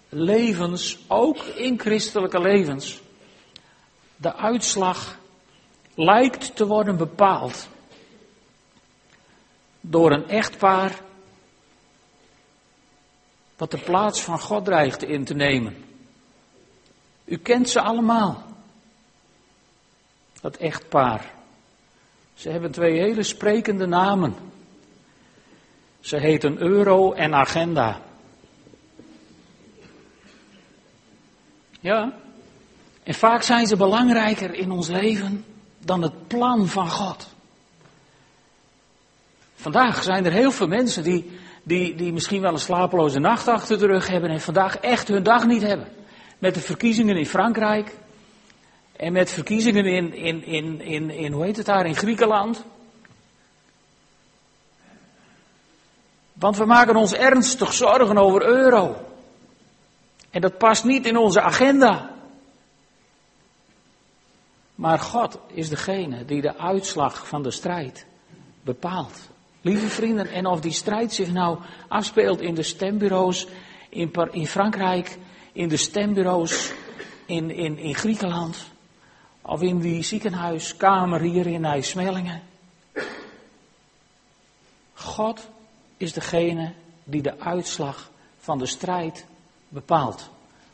levens, 0.08 0.98
ook 1.08 1.42
in 1.42 1.80
christelijke 1.80 2.40
levens, 2.40 3.00
de 4.16 4.34
uitslag 4.34 5.18
lijkt 5.94 6.56
te 6.56 6.66
worden 6.66 6.96
bepaald 6.96 7.68
door 9.86 10.12
een 10.12 10.28
echtpaar 10.28 11.00
wat 13.56 13.70
de 13.70 13.78
plaats 13.78 14.20
van 14.20 14.40
God 14.40 14.64
dreigt 14.64 15.02
in 15.02 15.24
te 15.24 15.34
nemen. 15.34 15.84
U 17.24 17.36
kent 17.36 17.68
ze 17.68 17.80
allemaal. 17.80 18.42
Dat 20.40 20.56
echtpaar. 20.56 21.32
Ze 22.34 22.48
hebben 22.48 22.70
twee 22.70 22.98
hele 23.00 23.22
sprekende 23.22 23.86
namen. 23.86 24.34
Ze 26.00 26.16
heten 26.16 26.58
Euro 26.58 27.12
en 27.12 27.34
Agenda. 27.34 28.00
Ja. 31.80 32.12
En 33.02 33.14
vaak 33.14 33.42
zijn 33.42 33.66
ze 33.66 33.76
belangrijker 33.76 34.54
in 34.54 34.70
ons 34.70 34.88
leven 34.88 35.44
dan 35.78 36.02
het 36.02 36.28
plan 36.28 36.66
van 36.66 36.90
God. 36.90 37.33
Vandaag 39.64 40.02
zijn 40.02 40.24
er 40.24 40.32
heel 40.32 40.50
veel 40.50 40.66
mensen 40.66 41.02
die, 41.02 41.30
die, 41.62 41.94
die 41.94 42.12
misschien 42.12 42.40
wel 42.40 42.52
een 42.52 42.58
slapeloze 42.58 43.18
nacht 43.18 43.48
achter 43.48 43.78
de 43.78 43.86
rug 43.86 44.08
hebben 44.08 44.30
en 44.30 44.40
vandaag 44.40 44.76
echt 44.76 45.08
hun 45.08 45.22
dag 45.22 45.46
niet 45.46 45.62
hebben. 45.62 45.88
Met 46.38 46.54
de 46.54 46.60
verkiezingen 46.60 47.16
in 47.16 47.26
Frankrijk 47.26 47.96
en 48.96 49.12
met 49.12 49.30
verkiezingen 49.30 49.84
in, 49.84 50.14
in, 50.14 50.44
in, 50.44 50.80
in, 50.80 51.10
in 51.10 51.32
hoe 51.32 51.44
heet 51.44 51.56
het 51.56 51.66
daar, 51.66 51.86
in 51.86 51.96
Griekenland. 51.96 52.64
Want 56.32 56.56
we 56.56 56.64
maken 56.64 56.96
ons 56.96 57.14
ernstig 57.14 57.72
zorgen 57.72 58.18
over 58.18 58.46
euro. 58.46 58.96
En 60.30 60.40
dat 60.40 60.58
past 60.58 60.84
niet 60.84 61.06
in 61.06 61.16
onze 61.16 61.40
agenda. 61.40 62.10
Maar 64.74 64.98
God 64.98 65.38
is 65.46 65.68
degene 65.68 66.24
die 66.24 66.40
de 66.40 66.58
uitslag 66.58 67.28
van 67.28 67.42
de 67.42 67.50
strijd 67.50 68.06
bepaalt. 68.62 69.32
Lieve 69.64 69.88
vrienden, 69.88 70.26
en 70.26 70.46
of 70.46 70.60
die 70.60 70.72
strijd 70.72 71.12
zich 71.12 71.32
nou 71.32 71.58
afspeelt 71.88 72.40
in 72.40 72.54
de 72.54 72.62
stembureaus 72.62 73.46
in, 73.88 74.12
in 74.30 74.46
Frankrijk, 74.46 75.18
in 75.52 75.68
de 75.68 75.76
stembureaus 75.76 76.72
in, 77.26 77.50
in, 77.50 77.78
in 77.78 77.94
Griekenland, 77.94 78.56
of 79.42 79.62
in 79.62 79.78
die 79.78 80.02
ziekenhuiskamer 80.02 81.20
hier 81.20 81.46
in 81.46 81.64
IJsmelingen. 81.64 82.42
God 84.92 85.48
is 85.96 86.12
degene 86.12 86.72
die 87.04 87.22
de 87.22 87.40
uitslag 87.40 88.10
van 88.38 88.58
de 88.58 88.66
strijd 88.66 89.26
bepaalt. 89.68 90.30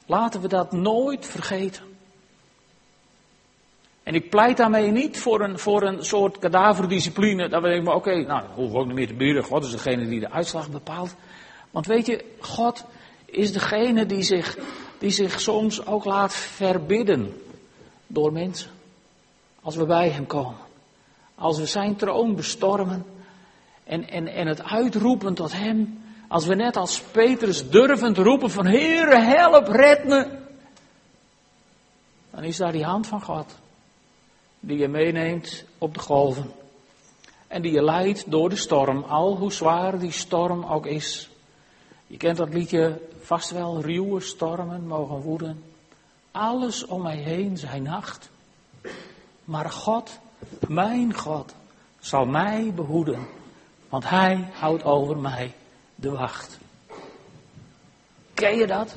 Laten 0.07 0.41
we 0.41 0.49
dat 0.49 0.73
nooit 0.73 1.27
vergeten. 1.27 1.90
En 4.11 4.17
ik 4.17 4.31
pleit 4.31 4.57
daarmee 4.57 4.91
niet 4.91 5.19
voor 5.19 5.41
een, 5.41 5.59
voor 5.59 5.83
een 5.83 6.05
soort 6.05 6.39
kadaverdiscipline. 6.39 7.49
Dat 7.49 7.63
we 7.63 7.69
denken, 7.69 7.95
oké, 7.95 8.09
okay, 8.09 8.23
nou, 8.23 8.45
hoeven 8.55 8.75
we 8.75 8.81
ook 8.81 8.87
niet 8.87 8.95
meer 8.95 9.07
te 9.07 9.15
bidden. 9.15 9.45
God 9.45 9.65
is 9.65 9.71
degene 9.71 10.09
die 10.09 10.21
de 10.21 10.31
uitslag 10.31 10.71
bepaalt. 10.71 11.15
Want 11.71 11.87
weet 11.87 12.07
je, 12.07 12.25
God 12.41 12.85
is 13.25 13.53
degene 13.53 14.07
die 14.07 14.23
zich, 14.23 14.59
die 14.99 15.11
zich 15.11 15.41
soms 15.41 15.87
ook 15.87 16.05
laat 16.05 16.35
verbidden 16.35 17.43
door 18.07 18.33
mensen. 18.33 18.71
Als 19.61 19.77
we 19.77 19.87
bij 19.87 20.09
Hem 20.09 20.27
komen. 20.27 20.59
Als 21.35 21.59
we 21.59 21.67
Zijn 21.67 21.97
troon 21.97 22.35
bestormen. 22.35 23.05
En, 23.85 24.09
en, 24.09 24.27
en 24.27 24.47
het 24.47 24.63
uitroepen 24.63 25.35
tot 25.35 25.53
Hem. 25.53 26.03
Als 26.29 26.47
we 26.47 26.55
net 26.55 26.77
als 26.77 27.01
Petrus 27.01 27.71
durven 27.71 28.15
te 28.15 28.23
roepen 28.23 28.51
van 28.51 28.67
Heere, 28.67 29.21
help, 29.21 29.67
red 29.67 30.05
me. 30.05 30.27
Dan 32.31 32.45
is 32.45 32.57
daar 32.57 32.73
die 32.73 32.85
hand 32.85 33.07
van 33.07 33.23
God. 33.23 33.55
Die 34.61 34.79
je 34.79 34.89
meeneemt 34.89 35.65
op 35.79 35.95
de 35.95 36.01
golven. 36.01 36.53
En 37.47 37.63
die 37.63 37.73
je 37.73 37.83
leidt 37.83 38.31
door 38.31 38.49
de 38.49 38.57
storm, 38.57 39.03
al 39.03 39.37
hoe 39.37 39.53
zwaar 39.53 39.99
die 39.99 40.13
storm 40.13 40.65
ook 40.65 40.87
is. 40.87 41.31
Je 42.07 42.17
kent 42.17 42.37
dat 42.37 42.55
liedje 42.55 43.01
vast 43.21 43.51
wel, 43.51 43.81
ruwe 43.81 44.21
stormen 44.21 44.87
mogen 44.87 45.21
woeden. 45.21 45.65
Alles 46.31 46.87
om 46.87 47.03
mij 47.03 47.17
heen 47.17 47.57
zijn 47.57 47.83
nacht. 47.83 48.31
Maar 49.45 49.71
God, 49.71 50.19
mijn 50.69 51.15
God, 51.15 51.55
zal 52.01 52.25
mij 52.25 52.73
behoeden, 52.75 53.27
want 53.89 54.09
Hij 54.09 54.49
houdt 54.53 54.85
over 54.85 55.19
mij 55.19 55.55
de 55.95 56.11
wacht. 56.11 56.59
Ken 58.35 58.57
je 58.57 58.67
dat? 58.67 58.97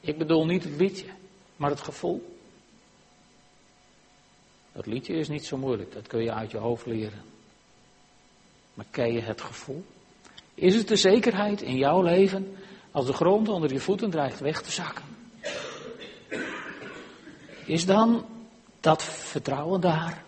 Ik 0.00 0.18
bedoel 0.18 0.46
niet 0.46 0.64
het 0.64 0.76
liedje, 0.76 1.06
maar 1.56 1.70
het 1.70 1.80
gevoel. 1.80 2.27
Dat 4.78 4.86
liedje 4.86 5.14
is 5.14 5.28
niet 5.28 5.44
zo 5.44 5.56
moeilijk, 5.56 5.92
dat 5.92 6.06
kun 6.06 6.22
je 6.22 6.32
uit 6.32 6.50
je 6.50 6.56
hoofd 6.56 6.86
leren. 6.86 7.22
Maar 8.74 8.86
ken 8.90 9.12
je 9.12 9.20
het 9.20 9.40
gevoel? 9.40 9.84
Is 10.54 10.74
het 10.74 10.88
de 10.88 10.96
zekerheid 10.96 11.62
in 11.62 11.76
jouw 11.76 12.02
leven 12.02 12.56
als 12.90 13.06
de 13.06 13.12
grond 13.12 13.48
onder 13.48 13.72
je 13.72 13.80
voeten 13.80 14.10
dreigt 14.10 14.40
weg 14.40 14.62
te 14.62 14.70
zakken? 14.70 15.04
Is 17.64 17.86
dan 17.86 18.26
dat 18.80 19.02
vertrouwen 19.02 19.80
daar? 19.80 20.24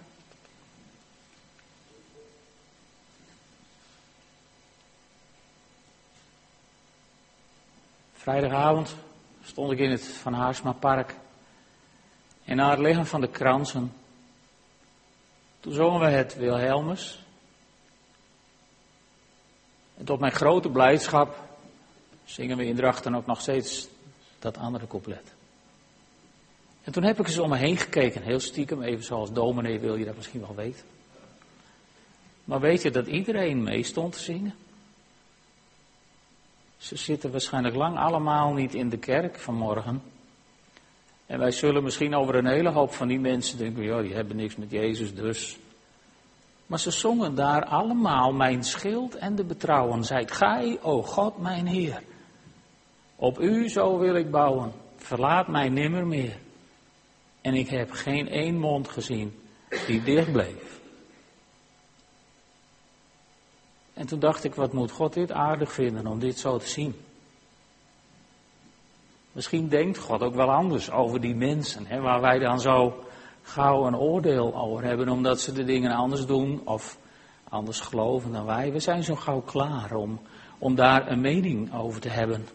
Vrijdagavond 8.12 8.94
stond 9.44 9.72
ik 9.72 9.78
in 9.78 9.90
het 9.90 10.04
Van 10.04 10.32
Haarsma 10.32 10.72
Park. 10.72 11.14
En 12.44 12.56
na 12.56 12.70
het 12.70 12.78
leggen 12.78 13.06
van 13.06 13.20
de 13.20 13.28
kransen, 13.28 13.92
toen 15.60 15.72
zongen 15.72 16.00
we 16.00 16.06
het 16.06 16.36
Wilhelmus. 16.36 17.24
En 19.96 20.04
tot 20.04 20.20
mijn 20.20 20.32
grote 20.32 20.68
blijdschap 20.68 21.36
zingen 22.24 22.56
we 22.56 22.66
in 22.66 22.76
Drachten 22.76 23.14
ook 23.14 23.26
nog 23.26 23.40
steeds 23.40 23.88
dat 24.38 24.56
andere 24.56 24.86
couplet. 24.86 25.34
En 26.84 26.92
toen 26.92 27.02
heb 27.02 27.20
ik 27.20 27.26
eens 27.26 27.38
om 27.38 27.48
me 27.48 27.56
heen 27.56 27.76
gekeken, 27.76 28.22
heel 28.22 28.40
stiekem, 28.40 28.82
even 28.82 29.04
zoals 29.04 29.32
dominee 29.32 29.78
wil 29.78 29.96
je 29.96 30.04
dat 30.04 30.16
misschien 30.16 30.40
wel 30.40 30.54
weten. 30.54 30.84
Maar 32.44 32.60
weet 32.60 32.82
je 32.82 32.90
dat 32.90 33.06
iedereen 33.06 33.62
mee 33.62 33.82
stond 33.82 34.12
te 34.12 34.18
zingen? 34.18 34.54
Ze 36.76 36.96
zitten 36.96 37.30
waarschijnlijk 37.30 37.74
lang 37.74 37.98
allemaal 37.98 38.52
niet 38.52 38.74
in 38.74 38.88
de 38.88 38.98
kerk 38.98 39.38
vanmorgen. 39.38 40.02
En 41.30 41.38
wij 41.38 41.50
zullen 41.50 41.82
misschien 41.82 42.14
over 42.14 42.34
een 42.34 42.46
hele 42.46 42.70
hoop 42.70 42.92
van 42.92 43.08
die 43.08 43.20
mensen 43.20 43.58
denken, 43.58 43.82
ja, 43.82 44.02
die 44.02 44.14
hebben 44.14 44.36
niks 44.36 44.56
met 44.56 44.70
Jezus 44.70 45.14
dus. 45.14 45.58
Maar 46.66 46.78
ze 46.78 46.90
zongen 46.90 47.34
daar 47.34 47.64
allemaal, 47.64 48.32
mijn 48.32 48.64
schild 48.64 49.14
en 49.14 49.34
de 49.34 49.44
betrouwen. 49.44 50.04
Zijt 50.04 50.32
gij, 50.32 50.78
o 50.82 51.02
God, 51.02 51.38
mijn 51.38 51.66
Heer. 51.66 52.02
Op 53.16 53.40
u 53.40 53.68
zo 53.68 53.98
wil 53.98 54.14
ik 54.14 54.30
bouwen, 54.30 54.72
verlaat 54.96 55.48
mij 55.48 55.68
nimmer 55.68 56.06
meer. 56.06 56.38
En 57.40 57.54
ik 57.54 57.68
heb 57.68 57.90
geen 57.90 58.28
één 58.28 58.58
mond 58.58 58.88
gezien 58.88 59.40
die 59.86 60.02
dicht 60.02 60.32
bleef. 60.32 60.80
En 63.94 64.06
toen 64.06 64.20
dacht 64.20 64.44
ik, 64.44 64.54
wat 64.54 64.72
moet 64.72 64.90
God 64.90 65.12
dit 65.12 65.32
aardig 65.32 65.72
vinden 65.72 66.06
om 66.06 66.18
dit 66.18 66.38
zo 66.38 66.58
te 66.58 66.68
zien? 66.68 66.94
Misschien 69.32 69.68
denkt 69.68 69.98
God 69.98 70.22
ook 70.22 70.34
wel 70.34 70.50
anders 70.50 70.90
over 70.90 71.20
die 71.20 71.34
mensen, 71.34 71.86
hè, 71.86 72.00
waar 72.00 72.20
wij 72.20 72.38
dan 72.38 72.60
zo 72.60 73.04
gauw 73.42 73.86
een 73.86 73.96
oordeel 73.96 74.54
over 74.54 74.84
hebben, 74.84 75.08
omdat 75.08 75.40
ze 75.40 75.52
de 75.52 75.64
dingen 75.64 75.92
anders 75.92 76.26
doen 76.26 76.60
of 76.64 76.98
anders 77.48 77.80
geloven 77.80 78.32
dan 78.32 78.44
wij. 78.44 78.72
We 78.72 78.80
zijn 78.80 79.02
zo 79.02 79.14
gauw 79.14 79.40
klaar 79.40 79.92
om, 79.92 80.20
om 80.58 80.74
daar 80.74 81.10
een 81.10 81.20
mening 81.20 81.74
over 81.74 82.00
te 82.00 82.08
hebben. 82.08 82.48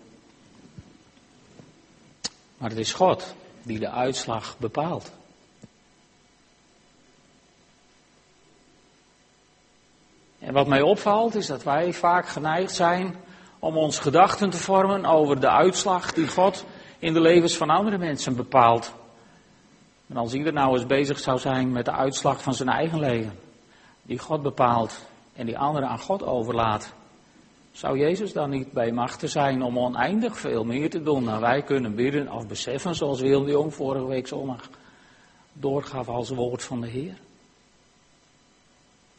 Maar 2.58 2.70
het 2.70 2.80
is 2.80 2.94
God 2.94 3.36
die 3.64 3.80
de 3.80 3.90
uitslag 3.90 4.58
bepaalt. 4.58 5.12
En 10.40 10.54
wat 10.54 10.68
mij 10.68 10.82
opvalt 10.82 11.36
is 11.36 11.48
dat 11.48 11.64
wij 11.64 11.94
vaak 11.94 12.28
geneigd 12.28 12.76
zijn 12.76 13.16
om 13.66 13.78
ons 13.78 14.00
gedachten 14.00 14.50
te 14.50 14.58
vormen 14.58 15.06
over 15.06 15.40
de 15.40 15.50
uitslag 15.50 16.14
die 16.14 16.28
God 16.28 16.66
in 17.00 17.14
de 17.14 17.22
levens 17.22 17.58
van 17.58 17.70
andere 17.70 17.98
mensen 17.98 18.36
bepaalt. 18.36 18.94
En 20.08 20.18
als 20.18 20.34
ieder 20.34 20.54
nou 20.54 20.74
eens 20.74 20.86
bezig 20.86 21.20
zou 21.20 21.40
zijn 21.40 21.72
met 21.72 21.86
de 21.86 21.92
uitslag 21.92 22.42
van 22.42 22.54
zijn 22.54 22.70
eigen 22.70 23.00
leven, 23.00 23.40
die 24.02 24.20
God 24.20 24.42
bepaalt 24.42 25.06
en 25.34 25.46
die 25.46 25.58
anderen 25.58 25.90
aan 25.90 26.00
God 26.00 26.24
overlaat, 26.24 26.94
zou 27.72 27.98
Jezus 28.00 28.34
dan 28.34 28.50
niet 28.50 28.72
bij 28.72 28.92
machten 28.92 29.30
zijn 29.30 29.62
om 29.62 29.80
oneindig 29.80 30.38
veel 30.38 30.64
meer 30.64 30.90
te 30.90 31.04
doen 31.04 31.26
dan 31.26 31.40
wij 31.40 31.62
kunnen 31.62 31.96
bidden 31.96 32.32
of 32.32 32.48
beseffen, 32.48 32.96
zoals 32.96 33.22
Wil 33.22 33.44
de 33.44 33.52
Jong 33.52 33.74
vorige 33.74 34.08
week 34.08 34.28
zondag 34.28 34.70
doorgaf 35.54 36.08
als 36.08 36.30
woord 36.30 36.64
van 36.64 36.82
de 36.82 36.88
Heer? 36.88 37.18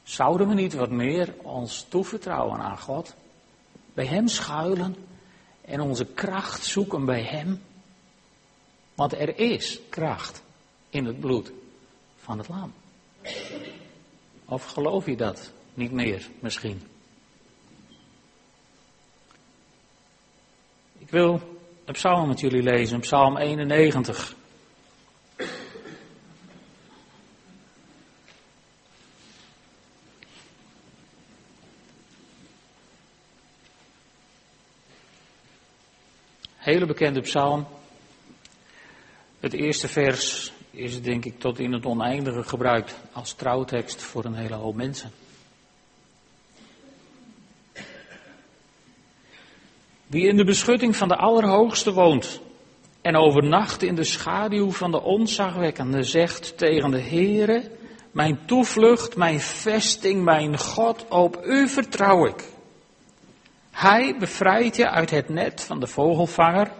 Zouden 0.02 0.48
we 0.48 0.54
niet 0.54 0.74
wat 0.74 0.90
meer 0.90 1.34
ons 1.42 1.86
toevertrouwen 1.88 2.60
aan 2.60 2.78
God? 2.78 3.14
Bij 3.96 4.06
Hem 4.06 4.28
schuilen 4.28 4.96
en 5.60 5.80
onze 5.80 6.04
kracht 6.04 6.64
zoeken 6.64 7.04
bij 7.04 7.22
Hem? 7.22 7.62
Want 8.94 9.12
er 9.12 9.38
is 9.38 9.80
kracht 9.88 10.42
in 10.90 11.04
het 11.04 11.20
bloed 11.20 11.52
van 12.16 12.38
het 12.38 12.48
lam. 12.48 12.72
Of 14.44 14.64
geloof 14.64 15.06
je 15.06 15.16
dat 15.16 15.52
niet 15.74 15.92
meer 15.92 16.28
misschien? 16.40 16.82
Ik 20.98 21.10
wil 21.10 21.40
een 21.84 21.94
psalm 21.94 22.28
met 22.28 22.40
jullie 22.40 22.62
lezen, 22.62 23.00
psalm 23.00 23.36
91. 23.36 24.34
Hele 36.66 36.86
bekende 36.86 37.20
psalm. 37.20 37.66
Het 39.40 39.52
eerste 39.52 39.88
vers 39.88 40.52
is 40.70 41.02
denk 41.02 41.24
ik 41.24 41.38
tot 41.38 41.58
in 41.58 41.72
het 41.72 41.84
oneindige 41.86 42.42
gebruikt 42.42 42.96
als 43.12 43.32
trouwtekst 43.32 44.02
voor 44.02 44.24
een 44.24 44.34
hele 44.34 44.54
hoop 44.54 44.74
mensen. 44.74 45.10
Wie 50.06 50.28
in 50.28 50.36
de 50.36 50.44
beschutting 50.44 50.96
van 50.96 51.08
de 51.08 51.16
Allerhoogste 51.16 51.92
woont 51.92 52.40
en 53.02 53.16
overnacht 53.16 53.82
in 53.82 53.94
de 53.94 54.04
schaduw 54.04 54.70
van 54.70 54.90
de 54.90 55.02
onzagwekkende, 55.02 56.02
zegt 56.02 56.58
tegen 56.58 56.90
de 56.90 57.00
Heere, 57.00 57.70
mijn 58.10 58.38
toevlucht, 58.46 59.16
mijn 59.16 59.40
vesting, 59.40 60.24
mijn 60.24 60.58
God, 60.58 61.08
op 61.08 61.44
u 61.44 61.68
vertrouw 61.68 62.26
ik. 62.26 62.55
Hij 63.76 64.16
bevrijdt 64.18 64.76
je 64.76 64.90
uit 64.90 65.10
het 65.10 65.28
net 65.28 65.62
van 65.62 65.80
de 65.80 65.86
vogelvanger 65.86 66.72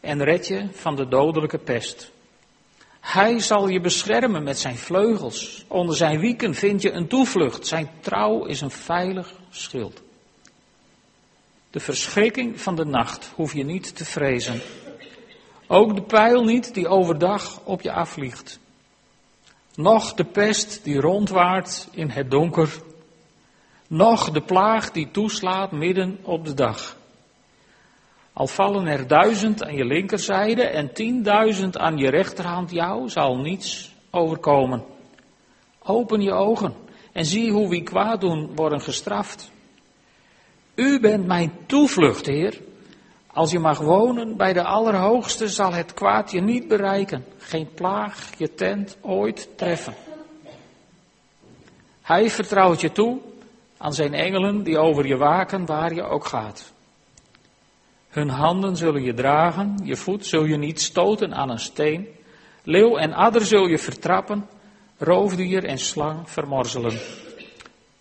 en 0.00 0.22
redt 0.22 0.46
je 0.46 0.68
van 0.72 0.96
de 0.96 1.08
dodelijke 1.08 1.58
pest. 1.58 2.12
Hij 3.00 3.38
zal 3.38 3.68
je 3.68 3.80
beschermen 3.80 4.42
met 4.42 4.58
zijn 4.58 4.76
vleugels. 4.76 5.64
Onder 5.68 5.96
zijn 5.96 6.20
wieken 6.20 6.54
vind 6.54 6.82
je 6.82 6.90
een 6.90 7.08
toevlucht. 7.08 7.66
Zijn 7.66 7.90
trouw 8.00 8.44
is 8.44 8.60
een 8.60 8.70
veilig 8.70 9.32
schild. 9.50 10.02
De 11.70 11.80
verschrikking 11.80 12.60
van 12.60 12.76
de 12.76 12.84
nacht 12.84 13.32
hoef 13.34 13.54
je 13.54 13.64
niet 13.64 13.96
te 13.96 14.04
vrezen. 14.04 14.60
Ook 15.66 15.96
de 15.96 16.02
pijl 16.02 16.44
niet 16.44 16.74
die 16.74 16.88
overdag 16.88 17.60
op 17.64 17.80
je 17.80 17.92
afvliegt. 17.92 18.58
Noch 19.74 20.14
de 20.14 20.24
pest 20.24 20.84
die 20.84 21.00
rondwaart 21.00 21.88
in 21.92 22.08
het 22.08 22.30
donker 22.30 22.82
nog 23.94 24.30
de 24.30 24.40
plaag 24.40 24.90
die 24.90 25.10
toeslaat 25.10 25.72
midden 25.72 26.18
op 26.22 26.44
de 26.44 26.54
dag. 26.54 26.96
Al 28.32 28.46
vallen 28.46 28.86
er 28.86 29.06
duizend 29.06 29.64
aan 29.64 29.74
je 29.74 29.84
linkerzijde 29.84 30.62
en 30.62 30.92
tienduizend 30.92 31.78
aan 31.78 31.96
je 31.96 32.10
rechterhand, 32.10 32.70
jou 32.70 33.08
zal 33.08 33.36
niets 33.36 33.94
overkomen. 34.10 34.84
Open 35.82 36.20
je 36.20 36.32
ogen 36.32 36.74
en 37.12 37.24
zie 37.24 37.50
hoe 37.50 37.68
wie 37.68 37.82
kwaad 37.82 38.20
doen 38.20 38.54
worden 38.54 38.80
gestraft. 38.80 39.50
U 40.74 41.00
bent 41.00 41.26
mijn 41.26 41.52
toevlucht, 41.66 42.26
Heer. 42.26 42.60
Als 43.26 43.50
je 43.50 43.58
mag 43.58 43.78
wonen 43.78 44.36
bij 44.36 44.52
de 44.52 44.64
Allerhoogste, 44.64 45.48
zal 45.48 45.72
het 45.72 45.94
kwaad 45.94 46.30
je 46.30 46.40
niet 46.40 46.68
bereiken, 46.68 47.24
geen 47.38 47.68
plaag 47.74 48.30
je 48.38 48.54
tent 48.54 48.96
ooit 49.00 49.48
treffen. 49.56 49.94
Hij 52.02 52.30
vertrouwt 52.30 52.80
je 52.80 52.92
toe 52.92 53.20
aan 53.78 53.92
zijn 53.94 54.14
engelen 54.14 54.62
die 54.62 54.78
over 54.78 55.06
je 55.06 55.16
waken 55.16 55.66
waar 55.66 55.94
je 55.94 56.02
ook 56.02 56.24
gaat. 56.24 56.72
Hun 58.08 58.28
handen 58.28 58.76
zullen 58.76 59.02
je 59.02 59.14
dragen, 59.14 59.76
je 59.82 59.96
voet 59.96 60.26
zul 60.26 60.44
je 60.44 60.56
niet 60.56 60.80
stoten 60.80 61.34
aan 61.34 61.50
een 61.50 61.58
steen. 61.58 62.08
Leeuw 62.62 62.96
en 62.96 63.12
adder 63.12 63.42
zul 63.42 63.66
je 63.66 63.78
vertrappen, 63.78 64.48
roofdier 64.98 65.64
en 65.64 65.78
slang 65.78 66.30
vermorzelen. 66.30 67.00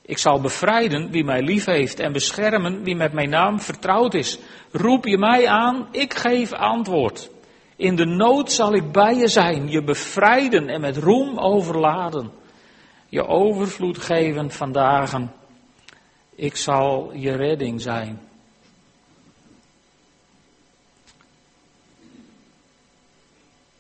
Ik 0.05 0.17
zal 0.17 0.41
bevrijden 0.41 1.11
wie 1.11 1.23
mij 1.23 1.41
lief 1.41 1.65
heeft 1.65 1.99
en 1.99 2.11
beschermen 2.11 2.83
wie 2.83 2.95
met 2.95 3.13
mijn 3.13 3.29
naam 3.29 3.59
vertrouwd 3.59 4.13
is. 4.13 4.39
Roep 4.71 5.05
je 5.05 5.17
mij 5.17 5.47
aan, 5.47 5.87
ik 5.91 6.13
geef 6.13 6.51
antwoord. 6.51 7.29
In 7.75 7.95
de 7.95 8.05
nood 8.05 8.51
zal 8.51 8.73
ik 8.73 8.91
bij 8.91 9.15
je 9.15 9.27
zijn, 9.27 9.69
je 9.69 9.83
bevrijden 9.83 10.69
en 10.69 10.81
met 10.81 10.97
roem 10.97 11.39
overladen. 11.39 12.31
Je 13.09 13.27
overvloed 13.27 13.97
geven 13.97 14.51
van 14.51 14.71
dagen. 14.71 15.31
Ik 16.35 16.55
zal 16.55 17.13
je 17.13 17.35
redding 17.35 17.81
zijn. 17.81 18.27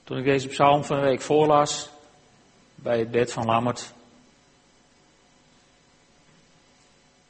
Toen 0.03 0.17
ik 0.17 0.23
deze 0.23 0.47
psalm 0.47 0.83
van 0.83 0.95
de 0.95 1.03
week 1.03 1.21
voorlas, 1.21 1.89
bij 2.75 2.99
het 2.99 3.11
bed 3.11 3.31
van 3.31 3.45
Lammert, 3.45 3.93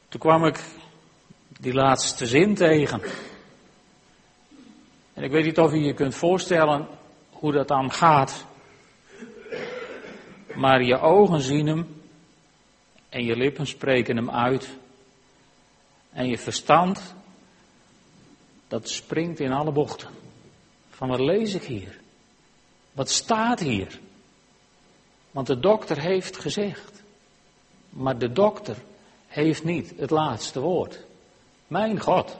toen 0.08 0.20
kwam 0.20 0.44
ik 0.44 0.64
die 1.60 1.72
laatste 1.72 2.26
zin 2.26 2.54
tegen. 2.54 3.02
En 5.14 5.22
ik 5.22 5.30
weet 5.30 5.44
niet 5.44 5.58
of 5.58 5.72
je 5.72 5.80
je 5.80 5.94
kunt 5.94 6.14
voorstellen 6.14 6.88
hoe 7.30 7.52
dat 7.52 7.68
dan 7.68 7.92
gaat. 7.92 8.46
Maar 10.54 10.82
je 10.82 10.98
ogen 10.98 11.40
zien 11.40 11.66
hem 11.66 12.02
en 13.08 13.24
je 13.24 13.36
lippen 13.36 13.66
spreken 13.66 14.16
hem 14.16 14.30
uit. 14.30 14.78
En 16.14 16.26
je 16.26 16.38
verstand, 16.38 17.14
dat 18.68 18.88
springt 18.88 19.40
in 19.40 19.52
alle 19.52 19.72
bochten. 19.72 20.08
Van 20.90 21.08
wat 21.08 21.20
lees 21.20 21.54
ik 21.54 21.62
hier? 21.62 22.00
Wat 22.92 23.10
staat 23.10 23.60
hier? 23.60 24.00
Want 25.30 25.46
de 25.46 25.58
dokter 25.58 26.00
heeft 26.00 26.38
gezegd. 26.38 27.02
Maar 27.90 28.18
de 28.18 28.32
dokter 28.32 28.76
heeft 29.26 29.64
niet 29.64 29.92
het 29.96 30.10
laatste 30.10 30.60
woord. 30.60 31.04
Mijn 31.66 32.00
God 32.00 32.38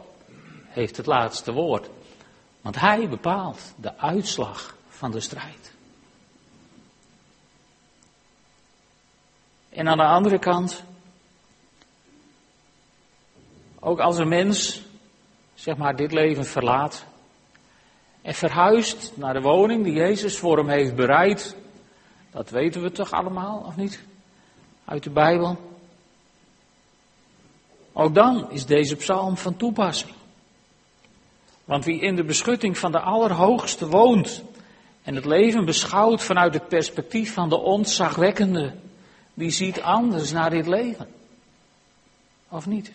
heeft 0.67 0.97
het 0.97 1.07
laatste 1.07 1.53
woord. 1.53 1.89
Want 2.61 2.81
hij 2.81 3.09
bepaalt 3.09 3.75
de 3.77 3.99
uitslag 3.99 4.77
van 4.89 5.11
de 5.11 5.21
strijd. 5.21 5.73
En 9.69 9.89
aan 9.89 9.99
de 9.99 10.05
andere 10.05 10.39
kant, 10.39 10.83
ook 13.85 14.01
als 14.01 14.19
een 14.19 14.29
mens, 14.29 14.83
zeg 15.55 15.77
maar, 15.77 15.97
dit 15.97 16.13
leven 16.13 16.45
verlaat 16.45 17.05
en 18.23 18.35
verhuist 18.35 19.13
naar 19.15 19.33
de 19.35 19.41
woning 19.41 19.85
die 19.85 19.93
Jezus 19.93 20.39
voor 20.39 20.57
hem 20.57 20.69
heeft 20.69 20.95
bereid, 20.95 21.57
dat 22.31 22.51
weten 22.51 22.83
we 22.83 22.91
toch 22.91 23.13
allemaal, 23.13 23.65
of 23.67 23.77
niet? 23.77 24.05
Uit 24.85 25.03
de 25.03 25.11
Bijbel. 25.11 25.57
Ook 27.93 28.15
dan 28.15 28.51
is 28.51 28.67
deze 28.67 28.97
psalm 28.97 29.37
van 29.37 29.57
toepassing. 29.57 30.13
Want 31.65 31.85
wie 31.85 32.01
in 32.01 32.17
de 32.17 32.25
beschutting 32.25 32.79
van 32.79 32.93
de 32.93 33.01
Allerhoogste 33.01 33.87
woont 33.87 34.43
en 35.03 35.15
het 35.15 35.25
leven 35.25 35.65
beschouwt 35.65 36.23
vanuit 36.23 36.55
het 36.55 36.69
perspectief 36.69 37.33
van 37.33 37.49
de 37.49 37.59
ontzagwekkende, 37.59 38.75
die 39.35 39.51
ziet 39.51 39.81
anders 39.81 40.33
naar 40.33 40.51
dit 40.51 40.67
leven. 40.67 41.09
Of 42.49 42.67
niet? 42.67 42.93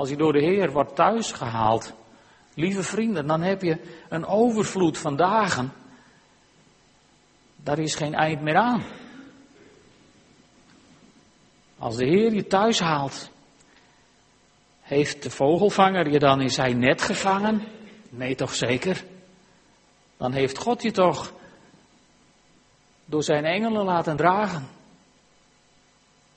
Als 0.00 0.08
je 0.08 0.16
door 0.16 0.32
de 0.32 0.42
Heer 0.44 0.72
wordt 0.72 0.94
thuisgehaald, 0.94 1.92
lieve 2.54 2.82
vrienden, 2.82 3.26
dan 3.26 3.40
heb 3.40 3.62
je 3.62 4.02
een 4.08 4.26
overvloed 4.26 4.98
van 4.98 5.16
dagen. 5.16 5.72
Daar 7.56 7.78
is 7.78 7.94
geen 7.94 8.14
eind 8.14 8.40
meer 8.42 8.56
aan. 8.56 8.82
Als 11.78 11.96
de 11.96 12.04
Heer 12.04 12.32
je 12.32 12.46
thuis 12.46 12.80
haalt, 12.80 13.30
heeft 14.80 15.22
de 15.22 15.30
vogelvanger 15.30 16.10
je 16.10 16.18
dan 16.18 16.40
in 16.40 16.50
zijn 16.50 16.78
net 16.78 17.02
gevangen? 17.02 17.62
Nee, 18.08 18.34
toch 18.34 18.54
zeker? 18.54 19.04
Dan 20.16 20.32
heeft 20.32 20.58
God 20.58 20.82
je 20.82 20.90
toch 20.90 21.32
door 23.04 23.22
zijn 23.22 23.44
engelen 23.44 23.84
laten 23.84 24.16
dragen. 24.16 24.68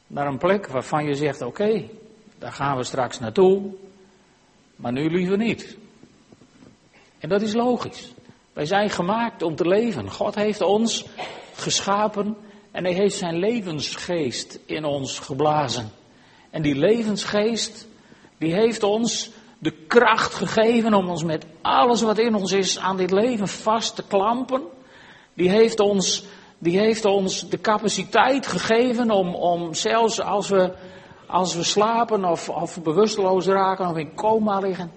Naar 0.08 0.28
een 0.28 0.38
plek 0.38 0.68
waarvan 0.68 1.06
je 1.06 1.16
zegt: 1.16 1.42
oké, 1.42 1.90
daar 2.44 2.52
gaan 2.52 2.78
we 2.78 2.84
straks 2.84 3.20
naartoe, 3.20 3.62
maar 4.76 4.92
nu 4.92 5.10
liever 5.10 5.38
niet. 5.38 5.78
En 7.20 7.30
dat 7.30 7.42
is 7.42 7.54
logisch. 7.54 8.12
Wij 8.54 8.66
zijn 8.66 8.90
gemaakt 8.90 9.42
om 9.42 9.56
te 9.56 9.68
leven. 9.68 10.12
God 10.12 10.36
heeft 10.36 10.62
ons 10.62 11.06
geschapen 11.56 12.38
en 12.72 12.84
hij 12.84 12.94
heeft 12.94 13.18
zijn 13.18 13.38
levensgeest 13.38 14.60
in 14.66 14.86
ons 14.86 15.20
geblazen. 15.20 15.92
En 16.50 16.62
die 16.62 16.76
levensgeest, 16.76 17.88
die 18.38 18.54
heeft 18.54 18.84
ons 18.84 19.30
de 19.60 19.72
kracht 19.72 20.34
gegeven 20.34 20.94
om 20.94 21.10
ons 21.10 21.24
met 21.24 21.46
alles 21.62 22.02
wat 22.02 22.18
in 22.18 22.36
ons 22.36 22.52
is 22.52 22.80
aan 22.80 22.98
dit 22.98 23.12
leven 23.12 23.48
vast 23.48 23.96
te 23.96 24.04
klampen. 24.08 24.62
Die 25.34 25.50
heeft 25.50 25.80
ons, 25.80 26.24
die 26.58 26.80
heeft 26.80 27.06
ons 27.06 27.50
de 27.50 27.62
capaciteit 27.62 28.48
gegeven 28.48 29.12
om, 29.12 29.36
om 29.36 29.74
zelfs 29.74 30.22
als 30.22 30.50
we, 30.50 30.72
als 31.34 31.56
we 31.56 31.64
slapen 31.64 32.26
of, 32.26 32.50
of 32.50 32.82
bewusteloos 32.82 33.46
raken 33.46 33.88
of 33.88 33.98
in 33.98 34.14
coma 34.14 34.60
liggen, 34.60 34.92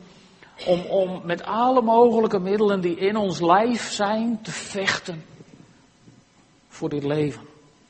om, 0.66 0.80
om 0.80 1.20
met 1.24 1.42
alle 1.42 1.82
mogelijke 1.82 2.38
middelen 2.38 2.80
die 2.80 2.96
in 2.96 3.16
ons 3.16 3.40
lijf 3.40 3.90
zijn 3.92 4.42
te 4.42 4.50
vechten 4.50 5.24
voor 6.68 6.88
dit 6.88 7.04
leven. 7.04 7.42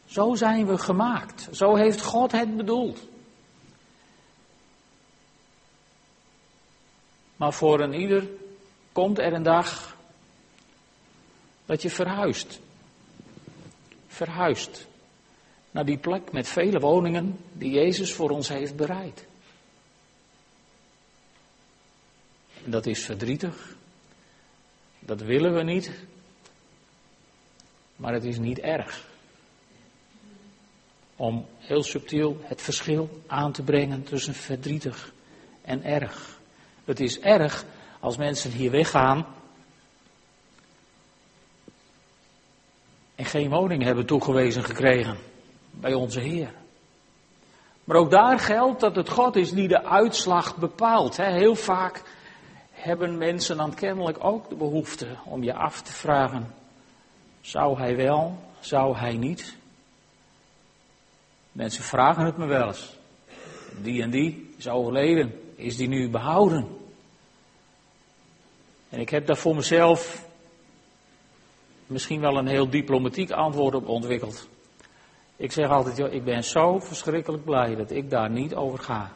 Zo 0.04 0.34
zijn 0.34 0.66
we 0.66 0.78
gemaakt. 0.78 1.48
Zo 1.52 1.74
heeft 1.74 2.02
God 2.02 2.32
het 2.32 2.56
bedoeld. 2.56 2.98
Maar 7.36 7.52
voor 7.52 7.80
een 7.80 7.94
ieder 7.94 8.28
komt 8.92 9.18
er 9.18 9.32
een 9.32 9.42
dag 9.42 9.96
dat 11.64 11.82
je 11.82 11.90
verhuist. 11.90 12.60
Verhuist 14.06 14.86
naar 15.76 15.84
die 15.84 15.98
plek 15.98 16.32
met 16.32 16.48
vele 16.48 16.78
woningen 16.78 17.38
die 17.52 17.70
Jezus 17.70 18.12
voor 18.12 18.30
ons 18.30 18.48
heeft 18.48 18.76
bereid. 18.76 19.26
En 22.64 22.70
dat 22.70 22.86
is 22.86 23.04
verdrietig. 23.04 23.76
Dat 24.98 25.20
willen 25.20 25.54
we 25.54 25.62
niet. 25.62 25.90
Maar 27.96 28.12
het 28.12 28.24
is 28.24 28.38
niet 28.38 28.58
erg. 28.58 29.08
Om 31.16 31.46
heel 31.58 31.82
subtiel 31.82 32.40
het 32.42 32.62
verschil 32.62 33.22
aan 33.26 33.52
te 33.52 33.62
brengen 33.62 34.02
tussen 34.02 34.34
verdrietig 34.34 35.12
en 35.62 35.84
erg. 35.84 36.40
Het 36.84 37.00
is 37.00 37.20
erg 37.20 37.64
als 38.00 38.16
mensen 38.16 38.50
hier 38.50 38.70
weggaan 38.70 39.26
en 43.14 43.24
geen 43.24 43.50
woning 43.50 43.82
hebben 43.82 44.06
toegewezen 44.06 44.64
gekregen 44.64 45.34
bij 45.80 45.94
onze 45.94 46.20
Heer. 46.20 46.50
Maar 47.84 47.96
ook 47.96 48.10
daar 48.10 48.38
geldt 48.38 48.80
dat 48.80 48.96
het 48.96 49.08
God 49.08 49.36
is 49.36 49.50
die 49.50 49.68
de 49.68 49.84
uitslag 49.84 50.56
bepaalt. 50.56 51.16
Heel 51.16 51.54
vaak 51.54 52.02
hebben 52.70 53.18
mensen 53.18 53.56
dan 53.56 53.74
kennelijk 53.74 54.24
ook 54.24 54.48
de 54.48 54.54
behoefte 54.54 55.06
om 55.24 55.42
je 55.42 55.54
af 55.54 55.82
te 55.82 55.92
vragen: 55.92 56.54
zou 57.40 57.78
hij 57.78 57.96
wel, 57.96 58.38
zou 58.60 58.96
hij 58.96 59.16
niet? 59.16 59.56
Mensen 61.52 61.84
vragen 61.84 62.24
het 62.24 62.36
me 62.36 62.46
wel 62.46 62.66
eens. 62.66 62.96
Die 63.82 64.02
en 64.02 64.10
die 64.10 64.54
is 64.56 64.68
overleden. 64.68 65.40
Is 65.54 65.76
die 65.76 65.88
nu 65.88 66.10
behouden? 66.10 66.68
En 68.88 69.00
ik 69.00 69.10
heb 69.10 69.26
daar 69.26 69.36
voor 69.36 69.54
mezelf 69.54 70.26
misschien 71.86 72.20
wel 72.20 72.36
een 72.36 72.46
heel 72.46 72.70
diplomatiek 72.70 73.30
antwoord 73.30 73.74
op 73.74 73.88
ontwikkeld. 73.88 74.48
Ik 75.36 75.52
zeg 75.52 75.70
altijd, 75.70 75.96
joh, 75.96 76.12
ik 76.12 76.24
ben 76.24 76.44
zo 76.44 76.78
verschrikkelijk 76.78 77.44
blij 77.44 77.74
dat 77.74 77.90
ik 77.90 78.10
daar 78.10 78.30
niet 78.30 78.54
over 78.54 78.78
ga. 78.78 79.12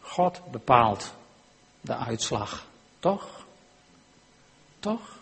God 0.00 0.40
bepaalt 0.50 1.14
de 1.80 1.96
uitslag. 1.96 2.66
Toch? 2.98 3.44
Toch? 4.78 5.18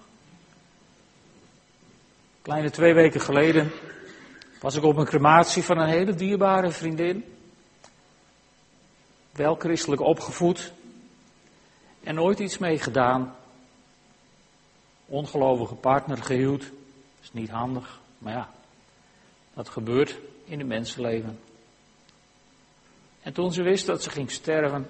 Kleine 2.43 2.71
twee 2.71 2.95
weken 2.95 3.21
geleden 3.21 3.71
was 4.61 4.75
ik 4.75 4.83
op 4.83 4.97
een 4.97 5.05
crematie 5.05 5.63
van 5.63 5.79
een 5.79 5.89
hele 5.89 6.15
dierbare 6.15 6.71
vriendin. 6.71 7.25
Wel 9.33 9.55
christelijk 9.55 10.01
opgevoed 10.01 10.73
en 12.03 12.15
nooit 12.15 12.39
iets 12.39 12.59
mee 12.59 12.79
gedaan. 12.79 13.37
Ongelovige 15.07 15.75
partner 15.75 16.23
gehuwd. 16.23 16.73
Is 17.23 17.33
niet 17.33 17.51
handig, 17.51 18.01
maar 18.19 18.33
ja, 18.33 18.51
dat 19.55 19.69
gebeurt 19.69 20.19
in 20.45 20.61
een 20.61 20.67
mensenleven. 20.67 21.41
En 23.23 23.33
toen 23.33 23.53
ze 23.53 23.63
wist 23.63 23.87
dat 23.87 24.03
ze 24.03 24.11
ging 24.11 24.31
sterven, 24.31 24.87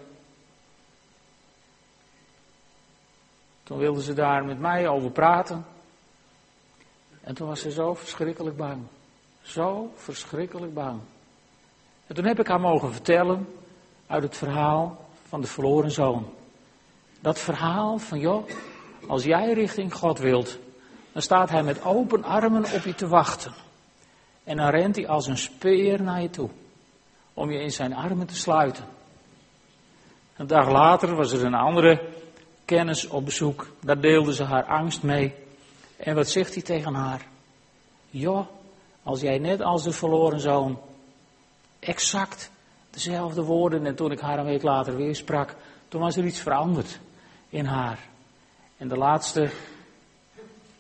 Toen 3.73 3.79
wilde 3.79 4.03
ze 4.03 4.13
daar 4.13 4.45
met 4.45 4.59
mij 4.59 4.89
over 4.89 5.11
praten. 5.11 5.65
En 7.21 7.35
toen 7.35 7.49
was 7.49 7.61
ze 7.61 7.71
zo 7.71 7.95
verschrikkelijk 7.95 8.57
bang. 8.57 8.83
Zo 9.43 9.93
verschrikkelijk 9.97 10.75
bang. 10.75 11.01
En 12.07 12.15
toen 12.15 12.25
heb 12.25 12.41
ik 12.41 12.47
haar 12.47 12.61
mogen 12.61 12.93
vertellen 12.93 13.49
uit 14.07 14.23
het 14.23 14.37
verhaal 14.37 15.09
van 15.29 15.41
de 15.41 15.47
verloren 15.47 15.91
zoon. 15.91 16.33
Dat 17.21 17.39
verhaal 17.39 17.99
van, 17.99 18.19
joh, 18.19 18.49
als 19.09 19.25
jij 19.25 19.53
richting 19.53 19.95
God 19.95 20.19
wilt, 20.19 20.59
dan 21.13 21.23
staat 21.23 21.51
hij 21.51 21.63
met 21.63 21.85
open 21.85 22.25
armen 22.25 22.65
op 22.65 22.83
je 22.85 22.95
te 22.95 23.09
wachten. 23.09 23.53
En 24.45 24.57
dan 24.57 24.69
rent 24.69 24.97
hij 24.97 25.09
als 25.09 25.27
een 25.27 25.39
speer 25.39 26.03
naar 26.03 26.23
je 26.23 26.31
toe, 26.31 26.51
om 27.35 27.51
je 27.51 27.63
in 27.63 27.73
zijn 27.73 27.95
armen 27.95 28.27
te 28.27 28.37
sluiten. 28.37 28.85
Een 30.37 30.47
dag 30.47 30.71
later 30.71 31.15
was 31.15 31.33
er 31.33 31.45
een 31.45 31.55
andere 31.55 32.09
kennis 32.65 33.09
op 33.09 33.25
bezoek. 33.25 33.67
Daar 33.81 34.01
deelde 34.01 34.35
ze 34.35 34.45
haar 34.45 34.65
angst 34.65 35.03
mee. 35.03 35.35
En 35.97 36.15
wat 36.15 36.29
zegt 36.29 36.55
hij 36.55 36.63
tegen 36.63 36.95
haar? 36.95 37.27
Joh, 38.11 38.47
als 39.03 39.21
jij 39.21 39.39
net 39.39 39.61
als 39.61 39.83
de 39.83 39.93
verloren 39.93 40.41
zoon 40.41 40.79
exact 41.79 42.51
dezelfde 42.91 43.43
woorden 43.43 43.87
en 43.87 43.95
toen 43.95 44.13
ik 44.13 44.21
haar 44.21 44.39
een 44.39 44.45
week 44.45 44.63
later 44.63 44.97
weer 44.97 45.17
sprak, 45.17 45.55
toen 45.89 46.01
was 46.01 46.17
er 46.17 46.25
iets 46.25 46.41
veranderd 46.41 47.01
in 47.49 47.65
haar. 47.65 47.99
En 48.77 48.89
de 48.89 48.97
laatste 48.97 49.51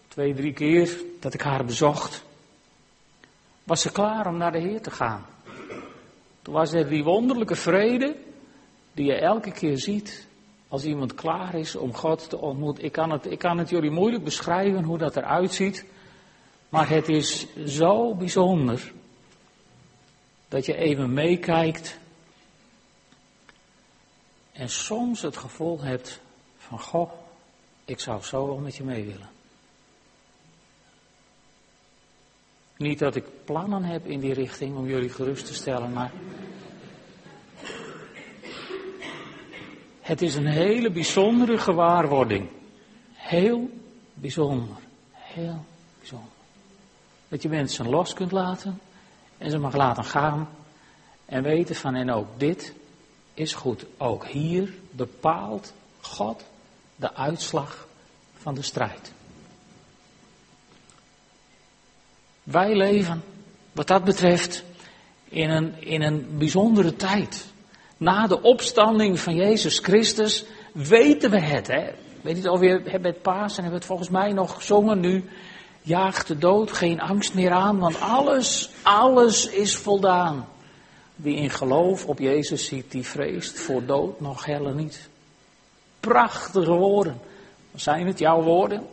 twee, 0.09 0.35
drie 0.35 0.53
keer 0.53 1.01
dat 1.21 1.35
ik 1.35 1.41
haar 1.41 1.65
bezocht, 1.65 2.25
was 3.65 3.81
ze 3.81 3.93
klaar 3.93 4.27
om 4.27 4.37
naar 4.37 4.53
de 4.53 4.59
Heer 4.59 4.83
te 4.83 4.91
gaan. 4.91 5.27
Toen 6.43 6.55
was 6.55 6.73
er 6.73 6.89
die 6.89 7.05
wonderlijke 7.05 7.57
vrede 7.57 8.17
die 8.93 9.07
je 9.07 9.15
elke 9.15 9.53
keer 9.53 9.79
ziet 9.79 10.27
als 10.69 10.85
iemand 10.85 11.15
klaar 11.15 11.55
is 11.55 11.77
om 11.77 11.95
God 11.95 12.29
te 12.29 12.39
ontmoeten. 12.39 12.85
Ik 12.85 12.93
kan 12.93 13.11
het, 13.11 13.31
ik 13.31 13.39
kan 13.39 13.59
het 13.59 13.69
jullie 13.69 13.91
moeilijk 13.91 14.25
beschrijven 14.25 14.85
hoe 14.85 14.99
dat 14.99 15.17
eruit 15.17 15.53
ziet, 15.53 15.85
maar 16.69 16.89
het 16.89 17.09
is 17.09 17.47
zo 17.67 18.15
bijzonder 18.15 18.93
dat 20.49 20.67
je 20.67 20.77
even 20.77 21.13
meekijkt 21.13 21.99
en 24.53 24.69
soms 24.69 25.23
het 25.23 25.37
gevoel 25.37 25.81
hebt 25.81 26.21
van, 26.57 26.81
goh, 26.81 27.11
ik 27.85 28.01
zou 28.01 28.23
zo 28.23 28.47
wel 28.47 28.59
met 28.59 28.77
je 28.77 28.85
mee 28.85 29.05
willen. 29.05 29.29
Niet 32.83 32.99
dat 32.99 33.15
ik 33.15 33.25
plannen 33.45 33.85
heb 33.85 34.07
in 34.07 34.21
die 34.21 34.33
richting 34.33 34.77
om 34.77 34.87
jullie 34.87 35.09
gerust 35.09 35.47
te 35.47 35.55
stellen, 35.55 35.93
maar 35.93 36.13
het 40.01 40.23
is 40.23 40.35
een 40.35 40.47
hele 40.47 40.91
bijzondere 40.91 41.59
gewaarwording. 41.59 42.49
Heel 43.13 43.71
bijzonder. 44.15 44.77
Heel 45.13 45.65
bijzonder. 45.99 46.29
Dat 47.29 47.43
je 47.43 47.49
mensen 47.49 47.89
los 47.89 48.15
kunt 48.15 48.33
laten 48.33 48.81
en 49.39 49.51
ze 49.51 49.59
mag 49.59 49.75
laten 49.75 50.05
gaan 50.05 50.49
en 51.25 51.43
weten 51.43 51.75
van 51.75 51.95
en 51.95 52.11
ook 52.11 52.27
dit 52.37 52.75
is 53.35 53.55
goed. 53.55 53.87
Ook 53.97 54.27
hier 54.27 54.75
bepaalt 54.91 55.73
God 56.01 56.45
de 56.97 57.15
uitslag 57.15 57.87
van 58.35 58.55
de 58.55 58.63
strijd. 58.63 59.13
Wij 62.43 62.77
leven, 62.77 63.23
wat 63.73 63.87
dat 63.87 64.05
betreft, 64.05 64.65
in 65.29 65.51
een, 65.51 65.75
in 65.83 66.03
een 66.03 66.27
bijzondere 66.39 66.97
tijd. 66.97 67.47
Na 67.97 68.27
de 68.27 68.43
opstanding 68.43 69.21
van 69.21 69.35
Jezus 69.35 69.79
Christus 69.79 70.45
weten 70.73 71.31
we 71.31 71.41
het. 71.41 71.67
Hè? 71.67 71.91
Weet 72.21 72.35
niet 72.35 72.49
of 72.49 72.61
je 72.61 72.83
hebt 72.85 73.03
met 73.03 73.23
Paas 73.23 73.57
en 73.57 73.63
hebben 73.63 73.79
het 73.79 73.89
volgens 73.89 74.09
mij 74.09 74.33
nog 74.33 74.55
gezongen 74.55 75.01
nu. 75.01 75.25
Jaagt 75.83 76.29
de 76.29 76.39
dood 76.39 76.73
geen 76.73 77.01
angst 77.01 77.35
meer 77.35 77.51
aan, 77.51 77.79
want 77.79 78.01
alles, 78.01 78.71
alles 78.83 79.49
is 79.49 79.77
voldaan. 79.77 80.49
Wie 81.17 81.37
in 81.37 81.51
geloof 81.51 82.07
op 82.07 82.19
Jezus 82.19 82.67
ziet, 82.67 82.91
die 82.91 83.07
vreest 83.07 83.61
voor 83.61 83.85
dood 83.87 84.21
nog 84.21 84.45
helle 84.45 84.75
niet. 84.75 85.09
Prachtige 86.01 86.73
woorden. 86.73 87.21
Zijn 87.75 88.07
het 88.07 88.19
jouw 88.19 88.43
woorden? 88.43 88.87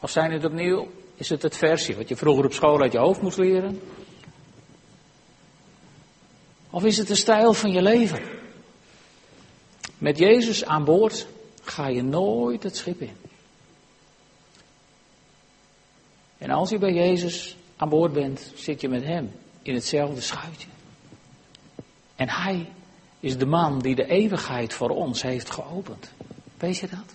Of 0.00 0.10
zijn 0.10 0.32
het 0.32 0.44
opnieuw, 0.44 0.88
is 1.14 1.28
het 1.28 1.42
het 1.42 1.56
versje 1.56 1.96
wat 1.96 2.08
je 2.08 2.16
vroeger 2.16 2.44
op 2.44 2.52
school 2.52 2.80
uit 2.80 2.92
je 2.92 2.98
hoofd 2.98 3.22
moest 3.22 3.38
leren? 3.38 3.80
Of 6.70 6.84
is 6.84 6.96
het 6.96 7.08
de 7.08 7.14
stijl 7.14 7.52
van 7.52 7.72
je 7.72 7.82
leven? 7.82 8.22
Met 9.98 10.18
Jezus 10.18 10.64
aan 10.64 10.84
boord 10.84 11.26
ga 11.62 11.86
je 11.86 12.02
nooit 12.02 12.62
het 12.62 12.76
schip 12.76 13.00
in. 13.00 13.16
En 16.38 16.50
als 16.50 16.70
je 16.70 16.78
bij 16.78 16.92
Jezus 16.92 17.56
aan 17.76 17.88
boord 17.88 18.12
bent, 18.12 18.52
zit 18.54 18.80
je 18.80 18.88
met 18.88 19.04
Hem 19.04 19.32
in 19.62 19.74
hetzelfde 19.74 20.20
schuitje. 20.20 20.68
En 22.16 22.28
Hij 22.28 22.68
is 23.20 23.38
de 23.38 23.46
man 23.46 23.78
die 23.78 23.94
de 23.94 24.06
eeuwigheid 24.06 24.74
voor 24.74 24.90
ons 24.90 25.22
heeft 25.22 25.50
geopend. 25.50 26.10
Weet 26.58 26.76
je 26.76 26.88
dat? 26.88 27.14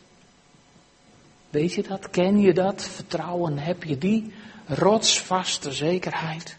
Weet 1.49 1.73
je 1.73 1.83
dat? 1.83 2.09
Ken 2.09 2.39
je 2.39 2.53
dat? 2.53 2.83
Vertrouwen 2.83 3.57
heb 3.57 3.83
je 3.83 3.97
die 3.97 4.33
rotsvaste 4.67 5.71
zekerheid. 5.71 6.57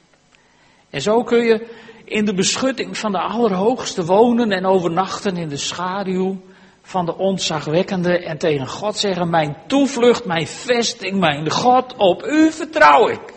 En 0.91 1.03
zo 1.03 1.23
kun 1.23 1.45
je 1.45 1.67
in 2.05 2.25
de 2.25 2.35
beschutting 2.35 2.99
van 2.99 3.13
de 3.13 3.21
Allerhoogste 3.21 4.05
wonen 4.05 4.51
en 4.53 4.67
overnachten 4.67 5.37
in 5.37 5.49
de 5.49 5.57
schaduw 5.57 6.41
van 6.83 7.07
de 7.07 7.17
ontzagwekkende 7.17 8.19
en 8.19 8.39
tegen 8.39 8.67
God 8.67 8.97
zeggen, 8.97 9.31
mijn 9.31 9.57
toevlucht, 9.67 10.25
mijn 10.25 10.47
vesting, 10.47 11.21
mijn 11.21 11.51
God, 11.51 11.97
op 11.97 12.25
u 12.25 12.53
vertrouw 12.53 13.09
ik. 13.09 13.33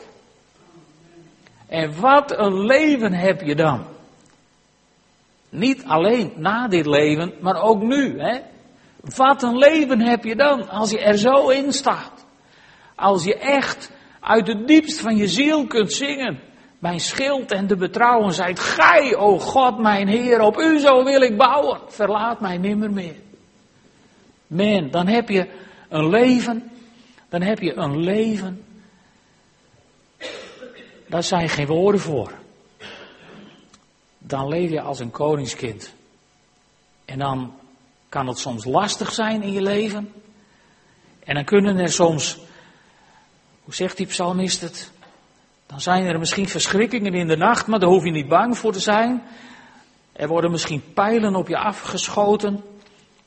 En 1.67 1.99
wat 1.99 2.37
een 2.37 2.65
leven 2.65 3.13
heb 3.13 3.41
je 3.41 3.55
dan. 3.55 3.85
Niet 5.49 5.83
alleen 5.85 6.33
na 6.35 6.67
dit 6.67 6.85
leven, 6.85 7.33
maar 7.41 7.61
ook 7.61 7.81
nu. 7.81 8.19
Hè? 8.19 8.39
Wat 9.03 9.43
een 9.43 9.57
leven 9.57 10.01
heb 10.01 10.23
je 10.23 10.35
dan 10.35 10.69
als 10.69 10.91
je 10.91 10.99
er 10.99 11.17
zo 11.17 11.49
in 11.49 11.73
staat. 11.73 12.25
Als 12.95 13.23
je 13.23 13.37
echt 13.37 13.91
uit 14.19 14.47
het 14.47 14.67
diepst 14.67 14.99
van 14.99 15.17
je 15.17 15.27
ziel 15.27 15.67
kunt 15.67 15.93
zingen. 15.93 16.39
Mijn 16.79 16.99
schild 16.99 17.51
en 17.51 17.67
de 17.67 17.75
betrouwen 17.75 18.33
zijt 18.33 18.59
gij, 18.59 19.15
o 19.15 19.39
God, 19.39 19.77
mijn 19.77 20.07
Heer, 20.07 20.41
op 20.41 20.57
u 20.57 20.79
zo 20.79 21.03
wil 21.03 21.21
ik 21.21 21.37
bouwen. 21.37 21.79
Verlaat 21.87 22.39
mij 22.39 22.57
nimmer 22.57 22.91
meer. 22.91 23.15
Man, 24.47 24.89
dan 24.89 25.07
heb 25.07 25.29
je 25.29 25.49
een 25.89 26.09
leven, 26.09 26.71
dan 27.29 27.41
heb 27.41 27.59
je 27.59 27.75
een 27.75 27.99
leven. 27.99 28.65
Daar 31.07 31.23
zijn 31.23 31.49
geen 31.49 31.67
woorden 31.67 32.01
voor. 32.01 32.31
Dan 34.17 34.47
leef 34.47 34.69
je 34.69 34.81
als 34.81 34.99
een 34.99 35.11
koningskind. 35.11 35.93
En 37.05 37.19
dan 37.19 37.53
kan 38.13 38.27
het 38.27 38.39
soms 38.39 38.65
lastig 38.65 39.11
zijn 39.11 39.41
in 39.41 39.51
je 39.51 39.61
leven. 39.61 40.13
En 41.23 41.35
dan 41.35 41.43
kunnen 41.43 41.77
er 41.77 41.91
soms, 41.91 42.39
hoe 43.63 43.73
zegt 43.73 43.97
die 43.97 44.05
psalmist 44.05 44.61
het? 44.61 44.91
Dan 45.65 45.81
zijn 45.81 46.05
er 46.05 46.19
misschien 46.19 46.47
verschrikkingen 46.47 47.13
in 47.13 47.27
de 47.27 47.37
nacht, 47.37 47.67
maar 47.67 47.79
daar 47.79 47.89
hoef 47.89 48.03
je 48.03 48.11
niet 48.11 48.27
bang 48.27 48.57
voor 48.57 48.71
te 48.71 48.79
zijn. 48.79 49.23
Er 50.11 50.27
worden 50.27 50.51
misschien 50.51 50.93
pijlen 50.93 51.35
op 51.35 51.47
je 51.47 51.57
afgeschoten, 51.57 52.63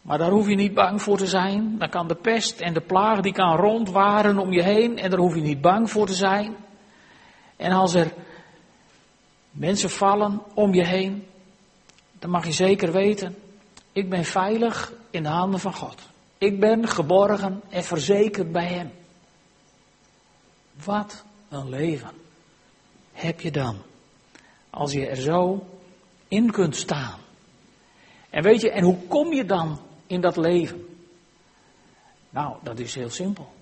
maar 0.02 0.18
daar 0.18 0.30
hoef 0.30 0.48
je 0.48 0.54
niet 0.54 0.74
bang 0.74 1.02
voor 1.02 1.18
te 1.18 1.26
zijn. 1.26 1.78
Dan 1.78 1.88
kan 1.88 2.08
de 2.08 2.14
pest 2.14 2.60
en 2.60 2.74
de 2.74 2.80
plaag, 2.80 3.20
die 3.20 3.32
kan 3.32 3.56
rondwaren 3.56 4.38
om 4.38 4.52
je 4.52 4.62
heen 4.62 4.98
en 4.98 5.10
daar 5.10 5.18
hoef 5.18 5.34
je 5.34 5.40
niet 5.40 5.60
bang 5.60 5.90
voor 5.90 6.06
te 6.06 6.14
zijn. 6.14 6.56
En 7.56 7.72
als 7.72 7.94
er 7.94 8.12
mensen 9.50 9.90
vallen 9.90 10.42
om 10.54 10.74
je 10.74 10.86
heen, 10.86 11.26
dan 12.18 12.30
mag 12.30 12.46
je 12.46 12.52
zeker 12.52 12.92
weten, 12.92 13.36
ik 13.96 14.08
ben 14.08 14.24
veilig 14.24 14.92
in 15.10 15.22
de 15.22 15.28
handen 15.28 15.60
van 15.60 15.74
God. 15.74 16.02
Ik 16.38 16.60
ben 16.60 16.88
geborgen 16.88 17.62
en 17.68 17.84
verzekerd 17.84 18.52
bij 18.52 18.66
Hem. 18.66 18.92
Wat 20.84 21.24
een 21.48 21.68
leven 21.68 22.10
heb 23.12 23.40
je 23.40 23.50
dan 23.50 23.82
als 24.70 24.92
je 24.92 25.06
er 25.06 25.16
zo 25.16 25.66
in 26.28 26.50
kunt 26.50 26.76
staan. 26.76 27.18
En 28.30 28.42
weet 28.42 28.60
je, 28.60 28.70
en 28.70 28.84
hoe 28.84 28.98
kom 29.08 29.32
je 29.32 29.44
dan 29.44 29.80
in 30.06 30.20
dat 30.20 30.36
leven? 30.36 30.98
Nou, 32.30 32.56
dat 32.62 32.78
is 32.78 32.94
heel 32.94 33.10
simpel. 33.10 33.52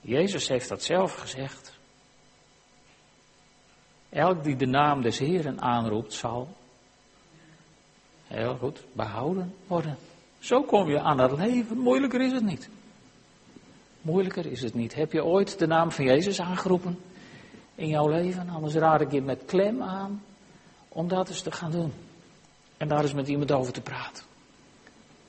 Jezus 0.00 0.48
heeft 0.48 0.68
dat 0.68 0.82
zelf 0.82 1.14
gezegd. 1.14 1.77
Elk 4.08 4.44
die 4.44 4.56
de 4.56 4.66
naam 4.66 5.02
des 5.02 5.18
Heeren 5.18 5.60
aanroept, 5.60 6.12
zal 6.12 6.48
heel 8.26 8.56
goed 8.56 8.84
behouden 8.92 9.54
worden. 9.66 9.96
Zo 10.38 10.62
kom 10.62 10.88
je 10.88 11.00
aan 11.00 11.16
dat 11.16 11.38
leven. 11.38 11.78
Moeilijker 11.78 12.20
is 12.20 12.32
het 12.32 12.44
niet. 12.44 12.68
Moeilijker 14.00 14.46
is 14.46 14.62
het 14.62 14.74
niet. 14.74 14.94
Heb 14.94 15.12
je 15.12 15.24
ooit 15.24 15.58
de 15.58 15.66
naam 15.66 15.90
van 15.90 16.04
Jezus 16.04 16.40
aangeroepen 16.40 16.98
in 17.74 17.88
jouw 17.88 18.08
leven? 18.08 18.48
Anders 18.48 18.74
raad 18.74 19.00
ik 19.00 19.12
je 19.12 19.22
met 19.22 19.44
klem 19.44 19.82
aan 19.82 20.22
om 20.88 21.08
dat 21.08 21.28
eens 21.28 21.42
te 21.42 21.50
gaan 21.50 21.70
doen. 21.70 21.92
En 22.76 22.88
daar 22.88 23.02
eens 23.02 23.14
met 23.14 23.28
iemand 23.28 23.52
over 23.52 23.72
te 23.72 23.80
praten. 23.80 24.24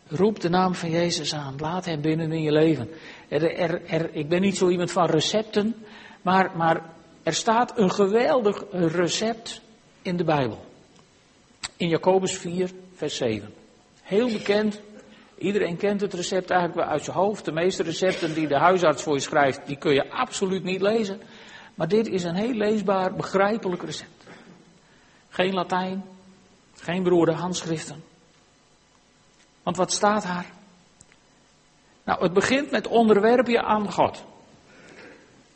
Roep 0.08 0.40
de 0.40 0.50
naam 0.50 0.76
van 0.76 0.90
Jezus 0.90 1.34
aan. 1.34 1.56
Laat 1.58 1.86
hem 1.86 2.02
binnen 2.02 2.32
in 2.32 2.42
je 2.42 2.52
leven. 2.52 2.90
Er, 3.28 4.16
ik 4.16 4.30
ben 4.30 4.42
niet 4.42 4.58
zo 4.58 4.70
iemand 4.70 4.92
van 4.92 5.06
recepten, 5.06 5.76
maar, 6.22 6.58
maar 6.58 6.84
er 7.24 7.34
staat 7.34 7.78
een 7.78 7.92
geweldig 7.92 8.64
recept 8.72 9.62
in 10.02 10.18
de 10.18 10.24
Bijbel. 10.24 10.66
In 11.78 11.90
Jacobus 11.90 12.38
4, 12.38 12.72
vers 12.94 13.16
7. 13.16 13.54
Heel 14.02 14.32
bekend. 14.32 14.82
Iedereen 15.38 15.78
kent 15.78 16.02
het 16.02 16.14
recept 16.14 16.50
eigenlijk 16.50 16.82
wel 16.82 16.92
uit 16.94 17.04
zijn 17.04 17.18
hoofd. 17.18 17.46
De 17.46 17.52
meeste 17.52 17.84
recepten 17.84 18.34
die 18.34 18.48
de 18.48 18.58
huisarts 18.58 19.04
voor 19.04 19.14
je 19.14 19.20
schrijft, 19.20 19.66
die 19.66 19.78
kun 19.78 19.94
je 19.94 20.12
absoluut 20.12 20.64
niet 20.64 20.82
lezen. 20.82 21.22
Maar 21.76 21.88
dit 21.88 22.08
is 22.08 22.24
een 22.24 22.36
heel 22.36 22.54
leesbaar, 22.54 23.14
begrijpelijk 23.14 23.84
recept. 23.84 24.24
Geen 25.30 25.54
Latijn, 25.54 26.04
geen 26.76 27.04
beroerde 27.04 27.32
handschriften. 27.32 28.04
Want 29.64 29.78
wat 29.78 29.92
staat 29.92 30.24
daar? 30.24 30.46
Nou, 32.04 32.22
het 32.24 32.34
begint 32.34 32.72
met 32.72 32.88
onderwerp 32.88 33.48
je 33.48 33.62
aan 33.62 33.92
God. 33.92 34.24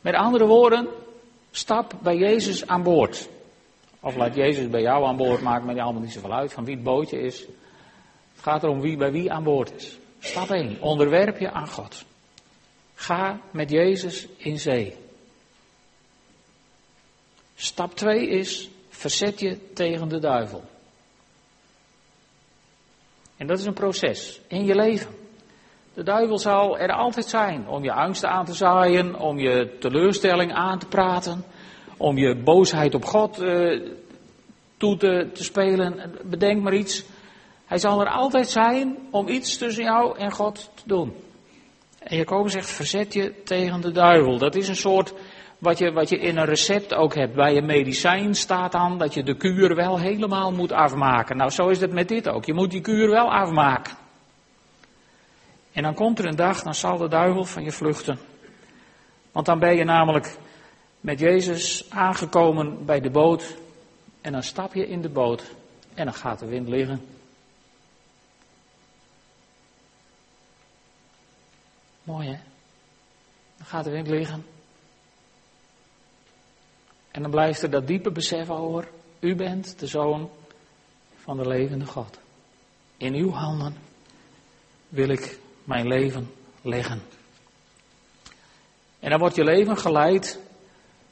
Met 0.00 0.14
andere 0.14 0.46
woorden, 0.46 0.88
stap 1.56 1.94
bij 2.02 2.16
Jezus 2.16 2.66
aan 2.66 2.82
boord. 2.82 3.28
Of 4.00 4.16
laat 4.16 4.34
Jezus 4.34 4.68
bij 4.68 4.80
jou 4.80 5.04
aan 5.04 5.16
boord, 5.16 5.40
maakt 5.40 5.64
mij 5.64 5.80
allemaal 5.80 6.02
niet 6.02 6.12
zoveel 6.12 6.32
uit 6.32 6.52
van 6.52 6.64
wie 6.64 6.74
het 6.74 6.84
bootje 6.84 7.20
is. 7.20 7.38
Het 8.32 8.42
gaat 8.42 8.62
erom 8.62 8.80
wie 8.80 8.96
bij 8.96 9.12
wie 9.12 9.32
aan 9.32 9.44
boord 9.44 9.74
is. 9.74 9.98
Stap 10.18 10.50
1, 10.50 10.80
onderwerp 10.80 11.38
je 11.38 11.50
aan 11.50 11.68
God. 11.68 12.04
Ga 12.94 13.40
met 13.50 13.70
Jezus 13.70 14.26
in 14.36 14.58
zee. 14.58 14.96
Stap 17.54 17.94
2 17.94 18.28
is, 18.28 18.70
verzet 18.88 19.40
je 19.40 19.72
tegen 19.72 20.08
de 20.08 20.18
duivel. 20.18 20.64
En 23.36 23.46
dat 23.46 23.58
is 23.58 23.64
een 23.64 23.74
proces 23.74 24.40
in 24.48 24.64
je 24.64 24.74
leven. 24.74 25.23
De 25.94 26.02
duivel 26.02 26.38
zal 26.38 26.78
er 26.78 26.92
altijd 26.92 27.26
zijn 27.26 27.68
om 27.68 27.84
je 27.84 27.92
angsten 27.92 28.28
aan 28.30 28.44
te 28.44 28.54
zaaien, 28.54 29.18
om 29.18 29.38
je 29.38 29.76
teleurstelling 29.80 30.52
aan 30.52 30.78
te 30.78 30.86
praten, 30.86 31.44
om 31.96 32.18
je 32.18 32.36
boosheid 32.36 32.94
op 32.94 33.04
God 33.04 33.42
uh, 33.42 33.90
toe 34.76 34.96
te, 34.96 35.30
te 35.34 35.44
spelen. 35.44 36.12
Bedenk 36.24 36.62
maar 36.62 36.74
iets. 36.74 37.04
Hij 37.64 37.78
zal 37.78 38.00
er 38.00 38.10
altijd 38.10 38.48
zijn 38.48 38.96
om 39.10 39.28
iets 39.28 39.56
tussen 39.56 39.84
jou 39.84 40.18
en 40.18 40.32
God 40.32 40.70
te 40.74 40.82
doen. 40.84 41.12
En 41.98 42.16
Jacobus 42.16 42.52
zegt, 42.52 42.70
verzet 42.70 43.12
je 43.12 43.42
tegen 43.44 43.80
de 43.80 43.92
duivel. 43.92 44.38
Dat 44.38 44.54
is 44.54 44.68
een 44.68 44.76
soort 44.76 45.14
wat 45.58 45.78
je, 45.78 45.92
wat 45.92 46.08
je 46.08 46.18
in 46.18 46.36
een 46.36 46.44
recept 46.44 46.94
ook 46.94 47.14
hebt. 47.14 47.34
Bij 47.34 47.56
een 47.56 47.66
medicijn 47.66 48.34
staat 48.34 48.72
dan 48.72 48.98
dat 48.98 49.14
je 49.14 49.22
de 49.22 49.36
kuur 49.36 49.74
wel 49.74 49.98
helemaal 49.98 50.52
moet 50.52 50.72
afmaken. 50.72 51.36
Nou, 51.36 51.50
zo 51.50 51.68
is 51.68 51.80
het 51.80 51.92
met 51.92 52.08
dit 52.08 52.28
ook. 52.28 52.44
Je 52.44 52.54
moet 52.54 52.70
die 52.70 52.80
kuur 52.80 53.10
wel 53.10 53.32
afmaken. 53.32 54.03
En 55.74 55.82
dan 55.82 55.94
komt 55.94 56.18
er 56.18 56.24
een 56.24 56.36
dag, 56.36 56.62
dan 56.62 56.74
zal 56.74 56.98
de 56.98 57.08
duivel 57.08 57.44
van 57.44 57.64
je 57.64 57.72
vluchten. 57.72 58.18
Want 59.32 59.46
dan 59.46 59.58
ben 59.58 59.76
je 59.76 59.84
namelijk 59.84 60.38
met 61.00 61.18
Jezus 61.18 61.90
aangekomen 61.90 62.84
bij 62.84 63.00
de 63.00 63.10
boot. 63.10 63.56
En 64.20 64.32
dan 64.32 64.42
stap 64.42 64.74
je 64.74 64.88
in 64.88 65.02
de 65.02 65.08
boot 65.08 65.54
en 65.94 66.04
dan 66.04 66.14
gaat 66.14 66.38
de 66.38 66.46
wind 66.46 66.68
liggen. 66.68 67.06
Mooi 72.02 72.28
hè? 72.28 72.38
Dan 73.56 73.66
gaat 73.66 73.84
de 73.84 73.90
wind 73.90 74.08
liggen. 74.08 74.46
En 77.10 77.22
dan 77.22 77.30
blijft 77.30 77.62
er 77.62 77.70
dat 77.70 77.86
diepe 77.86 78.10
besef 78.10 78.50
over. 78.50 78.88
U 79.20 79.34
bent 79.34 79.78
de 79.78 79.86
zoon 79.86 80.30
van 81.16 81.36
de 81.36 81.48
levende 81.48 81.86
God. 81.86 82.18
In 82.96 83.14
uw 83.14 83.30
handen 83.30 83.76
wil 84.88 85.08
ik 85.08 85.42
mijn 85.64 85.86
leven 85.86 86.30
leggen. 86.62 87.02
En 89.00 89.10
dan 89.10 89.18
wordt 89.18 89.36
je 89.36 89.44
leven 89.44 89.76
geleid 89.76 90.38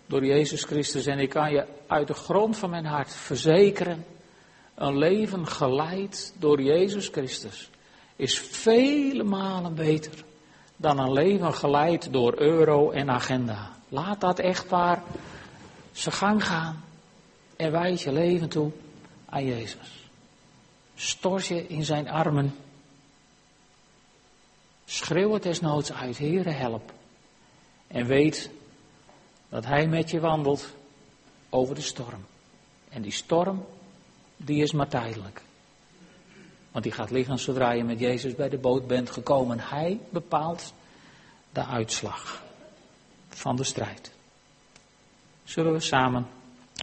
door 0.06 0.24
Jezus 0.24 0.64
Christus. 0.64 1.06
En 1.06 1.18
ik 1.18 1.28
kan 1.28 1.52
je 1.52 1.64
uit 1.86 2.06
de 2.06 2.14
grond 2.14 2.56
van 2.56 2.70
mijn 2.70 2.86
hart 2.86 3.14
verzekeren, 3.14 4.04
een 4.74 4.98
leven 4.98 5.46
geleid 5.46 6.34
door 6.38 6.62
Jezus 6.62 7.08
Christus 7.08 7.70
is 8.22 8.38
vele 8.38 9.22
malen 9.22 9.74
beter 9.74 10.24
dan 10.76 10.98
een 10.98 11.12
leven 11.12 11.54
geleid 11.54 12.12
door 12.12 12.40
euro 12.40 12.90
en 12.90 13.10
agenda. 13.10 13.70
Laat 13.88 14.20
dat 14.20 14.38
echtpaar 14.38 15.02
zijn 15.92 16.14
gang 16.14 16.44
gaan 16.44 16.84
en 17.56 17.72
wijd 17.72 18.00
je 18.00 18.12
leven 18.12 18.48
toe 18.48 18.70
aan 19.28 19.44
Jezus. 19.44 20.08
Stort 20.94 21.46
je 21.46 21.66
in 21.66 21.84
zijn 21.84 22.08
armen. 22.08 22.54
Schreeuw 24.92 25.32
het 25.32 25.42
desnoods 25.42 25.92
uit, 25.92 26.18
Heere 26.18 26.50
help. 26.50 26.92
En 27.86 28.06
weet 28.06 28.50
dat 29.48 29.64
Hij 29.64 29.86
met 29.86 30.10
je 30.10 30.20
wandelt 30.20 30.74
over 31.50 31.74
de 31.74 31.80
storm. 31.80 32.24
En 32.88 33.02
die 33.02 33.12
storm, 33.12 33.64
die 34.36 34.62
is 34.62 34.72
maar 34.72 34.88
tijdelijk. 34.88 35.42
Want 36.70 36.84
die 36.84 36.92
gaat 36.92 37.10
liggen 37.10 37.38
zodra 37.38 37.70
je 37.70 37.84
met 37.84 37.98
Jezus 37.98 38.34
bij 38.34 38.48
de 38.48 38.58
boot 38.58 38.86
bent 38.86 39.10
gekomen. 39.10 39.60
Hij 39.60 40.00
bepaalt 40.10 40.72
de 41.52 41.64
uitslag 41.64 42.42
van 43.28 43.56
de 43.56 43.64
strijd. 43.64 44.12
Zullen 45.44 45.72
we 45.72 45.80
samen 45.80 46.26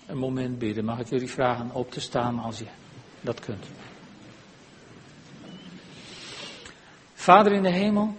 een 0.06 0.18
moment 0.18 0.60
bidden? 0.60 0.86
Mag 0.86 1.00
ik 1.00 1.10
jullie 1.10 1.30
vragen 1.30 1.72
op 1.74 1.92
te 1.92 2.00
staan 2.00 2.40
als 2.40 2.60
je 2.60 2.68
dat 3.22 3.40
kunt? 3.40 3.66
Vader 7.20 7.52
in 7.52 7.64
de 7.64 7.70
hemel, 7.70 8.16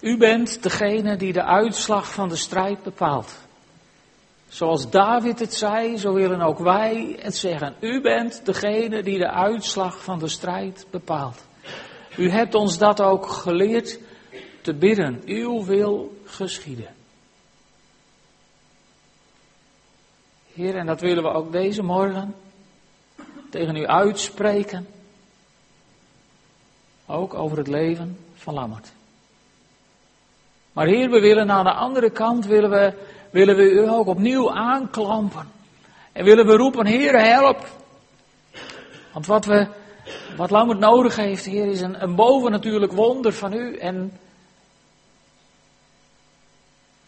u 0.00 0.16
bent 0.16 0.62
degene 0.62 1.16
die 1.16 1.32
de 1.32 1.44
uitslag 1.44 2.12
van 2.12 2.28
de 2.28 2.36
strijd 2.36 2.82
bepaalt. 2.82 3.38
Zoals 4.48 4.90
David 4.90 5.38
het 5.38 5.54
zei, 5.54 5.96
zo 5.96 6.12
willen 6.12 6.40
ook 6.40 6.58
wij 6.58 7.16
het 7.20 7.36
zeggen. 7.36 7.74
U 7.80 8.00
bent 8.00 8.44
degene 8.44 9.02
die 9.02 9.18
de 9.18 9.30
uitslag 9.30 10.04
van 10.04 10.18
de 10.18 10.28
strijd 10.28 10.86
bepaalt. 10.90 11.44
U 12.16 12.30
hebt 12.30 12.54
ons 12.54 12.78
dat 12.78 13.00
ook 13.00 13.26
geleerd 13.26 13.98
te 14.60 14.74
bidden. 14.74 15.22
Uw 15.24 15.64
wil 15.64 16.16
geschieden. 16.24 16.94
Heer, 20.54 20.76
en 20.76 20.86
dat 20.86 21.00
willen 21.00 21.22
we 21.22 21.30
ook 21.30 21.52
deze 21.52 21.82
morgen 21.82 22.34
tegen 23.50 23.76
u 23.76 23.86
uitspreken. 23.86 24.86
Ook 27.06 27.34
over 27.34 27.58
het 27.58 27.66
leven 27.66 28.18
van 28.34 28.54
Lammert. 28.54 28.92
Maar 30.72 30.86
Heer, 30.86 31.10
we 31.10 31.20
willen 31.20 31.50
aan 31.50 31.64
de 31.64 31.72
andere 31.72 32.10
kant, 32.10 32.46
willen 32.46 32.70
we, 32.70 32.92
willen 33.30 33.56
we 33.56 33.70
u 33.70 33.88
ook 33.88 34.06
opnieuw 34.06 34.52
aanklampen. 34.52 35.50
En 36.12 36.24
willen 36.24 36.46
we 36.46 36.56
roepen, 36.56 36.86
Heer, 36.86 37.20
help. 37.20 37.66
Want 39.12 39.26
wat, 39.26 39.44
we, 39.44 39.66
wat 40.36 40.50
Lammert 40.50 40.78
nodig 40.78 41.16
heeft, 41.16 41.44
Heer, 41.44 41.66
is 41.66 41.80
een, 41.80 42.02
een 42.02 42.14
bovennatuurlijk 42.14 42.92
wonder 42.92 43.32
van 43.32 43.52
u. 43.52 43.76
En 43.76 44.12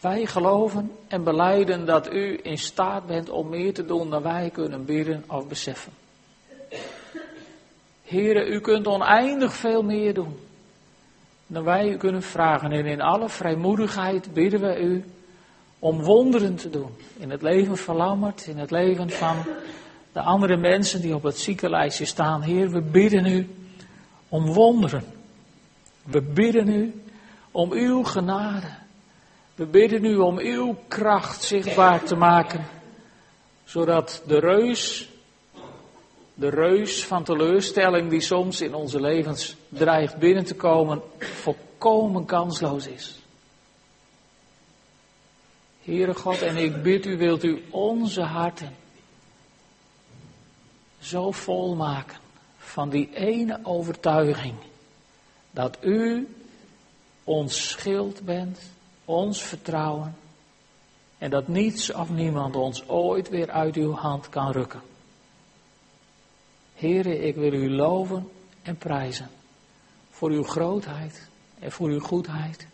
wij 0.00 0.26
geloven 0.26 0.96
en 1.08 1.24
beleiden 1.24 1.86
dat 1.86 2.12
u 2.12 2.40
in 2.42 2.58
staat 2.58 3.06
bent 3.06 3.30
om 3.30 3.48
meer 3.48 3.74
te 3.74 3.84
doen 3.84 4.10
dan 4.10 4.22
wij 4.22 4.50
kunnen 4.52 4.84
bidden 4.84 5.24
of 5.28 5.48
beseffen. 5.48 5.92
Heren, 8.04 8.52
u 8.52 8.60
kunt 8.60 8.86
oneindig 8.86 9.54
veel 9.54 9.82
meer 9.82 10.14
doen 10.14 10.36
dan 11.46 11.64
wij 11.64 11.88
u 11.88 11.96
kunnen 11.96 12.22
vragen. 12.22 12.72
En 12.72 12.86
in 12.86 13.00
alle 13.00 13.28
vrijmoedigheid 13.28 14.32
bidden 14.32 14.60
we 14.60 14.80
u 14.80 15.04
om 15.78 16.02
wonderen 16.02 16.56
te 16.56 16.70
doen. 16.70 16.90
In 17.16 17.30
het 17.30 17.42
leven 17.42 17.76
van 17.76 17.96
Lammert, 17.96 18.46
in 18.46 18.58
het 18.58 18.70
leven 18.70 19.10
van 19.10 19.36
de 20.12 20.20
andere 20.20 20.56
mensen 20.56 21.00
die 21.00 21.14
op 21.14 21.22
het 21.22 21.38
ziekenlijstje 21.38 22.04
staan. 22.04 22.42
Heer, 22.42 22.70
we 22.70 22.80
bidden 22.80 23.26
u 23.26 23.48
om 24.28 24.52
wonderen. 24.52 25.04
We 26.02 26.20
bidden 26.20 26.68
u 26.68 27.02
om 27.50 27.72
uw 27.72 28.02
genade. 28.02 28.66
We 29.54 29.66
bidden 29.66 30.04
u 30.04 30.16
om 30.16 30.38
uw 30.38 30.76
kracht 30.88 31.42
zichtbaar 31.42 32.02
te 32.02 32.16
maken, 32.16 32.64
zodat 33.64 34.22
de 34.26 34.38
reus, 34.38 35.08
de 36.34 36.48
reus 36.48 37.04
van 37.04 37.24
teleurstelling 37.24 38.10
die 38.10 38.20
soms 38.20 38.60
in 38.60 38.74
onze 38.74 39.00
levens 39.00 39.56
dreigt 39.68 40.16
binnen 40.16 40.44
te 40.44 40.54
komen, 40.54 41.02
volkomen 41.18 42.24
kansloos 42.24 42.86
is. 42.86 43.18
Heere 45.82 46.14
God, 46.14 46.42
en 46.42 46.56
ik 46.56 46.82
bid 46.82 47.06
u, 47.06 47.16
wilt 47.16 47.44
u 47.44 47.64
onze 47.70 48.22
harten 48.22 48.76
zo 51.00 51.30
vol 51.30 51.74
maken 51.74 52.16
van 52.58 52.88
die 52.88 53.14
ene 53.14 53.60
overtuiging 53.62 54.54
dat 55.50 55.78
u 55.80 56.28
ons 57.24 57.68
schild 57.68 58.24
bent 58.24 58.58
ons 59.04 59.42
vertrouwen 59.42 60.16
en 61.18 61.30
dat 61.30 61.48
niets 61.48 61.92
of 61.92 62.10
niemand 62.10 62.56
ons 62.56 62.88
ooit 62.88 63.28
weer 63.28 63.50
uit 63.50 63.76
uw 63.76 63.92
hand 63.92 64.28
kan 64.28 64.50
rukken. 64.50 64.80
Heren, 66.74 67.26
ik 67.26 67.34
wil 67.34 67.52
u 67.52 67.70
loven 67.70 68.28
en 68.62 68.76
prijzen 68.76 69.28
voor 70.10 70.30
uw 70.30 70.42
grootheid 70.42 71.28
en 71.58 71.72
voor 71.72 71.88
uw 71.88 72.00
goedheid. 72.00 72.66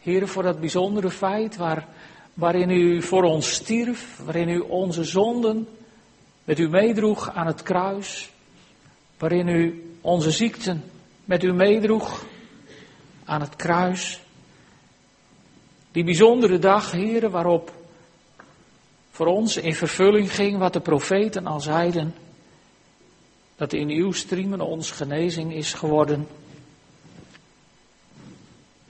Heren, 0.00 0.28
voor 0.28 0.42
dat 0.42 0.60
bijzondere 0.60 1.10
feit 1.10 1.56
waar, 1.56 1.86
waarin 2.34 2.70
u 2.70 3.02
voor 3.02 3.22
ons 3.22 3.52
stierf, 3.52 4.20
waarin 4.24 4.48
u 4.48 4.58
onze 4.58 5.04
zonden 5.04 5.68
met 6.44 6.58
u 6.58 6.68
meedroeg 6.68 7.30
aan 7.34 7.46
het 7.46 7.62
kruis, 7.62 8.30
waarin 9.18 9.48
u 9.48 9.92
onze 10.00 10.30
ziekten 10.30 10.84
met 11.24 11.42
u 11.42 11.52
meedroeg 11.52 12.24
aan 13.24 13.40
het 13.40 13.56
kruis. 13.56 14.20
Die 15.92 16.04
bijzondere 16.04 16.58
dag, 16.58 16.90
heren, 16.90 17.30
waarop 17.30 17.72
voor 19.10 19.26
ons 19.26 19.56
in 19.56 19.74
vervulling 19.74 20.34
ging 20.34 20.58
wat 20.58 20.72
de 20.72 20.80
profeten 20.80 21.46
al 21.46 21.60
zeiden, 21.60 22.14
dat 23.58 23.72
in 23.72 23.88
uw 23.88 24.12
striemen 24.12 24.60
ons 24.60 24.90
genezing 24.90 25.54
is 25.54 25.72
geworden. 25.72 26.26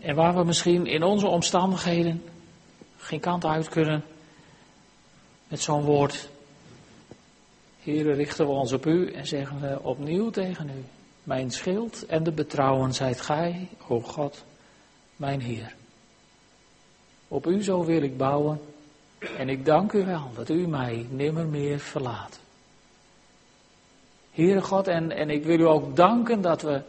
En 0.01 0.15
waar 0.15 0.35
we 0.35 0.45
misschien 0.45 0.87
in 0.87 1.03
onze 1.03 1.27
omstandigheden 1.27 2.23
geen 2.97 3.21
kant 3.21 3.45
uit 3.45 3.69
kunnen 3.69 4.05
met 5.49 5.61
zo'n 5.61 5.83
woord. 5.83 6.29
Heren, 7.83 8.15
richten 8.15 8.47
we 8.47 8.53
ons 8.53 8.73
op 8.73 8.87
u 8.87 9.13
en 9.13 9.27
zeggen 9.27 9.61
we 9.61 9.83
opnieuw 9.83 10.31
tegen 10.31 10.69
u. 10.69 10.85
Mijn 11.23 11.51
schild 11.51 12.07
en 12.07 12.23
de 12.23 12.33
betrouwen 12.33 12.95
zijt 12.95 13.21
gij, 13.21 13.69
o 13.89 14.01
God, 14.01 14.45
mijn 15.17 15.41
Heer. 15.41 15.75
Op 17.29 17.47
u 17.47 17.63
zo 17.63 17.85
wil 17.85 18.03
ik 18.03 18.17
bouwen 18.17 18.61
en 19.39 19.49
ik 19.49 19.65
dank 19.65 19.93
u 19.93 20.05
wel 20.05 20.31
dat 20.35 20.49
u 20.49 20.67
mij 20.67 21.07
nimmer 21.11 21.47
meer 21.47 21.79
verlaat. 21.79 22.41
Heere 24.39 24.63
God, 24.63 24.89
en, 24.89 25.11
en 25.11 25.31
ik 25.31 25.45
wil 25.45 25.59
u 25.59 25.67
ook 25.67 25.97
danken 25.97 26.41
dat 26.41 26.63
we 26.63 26.83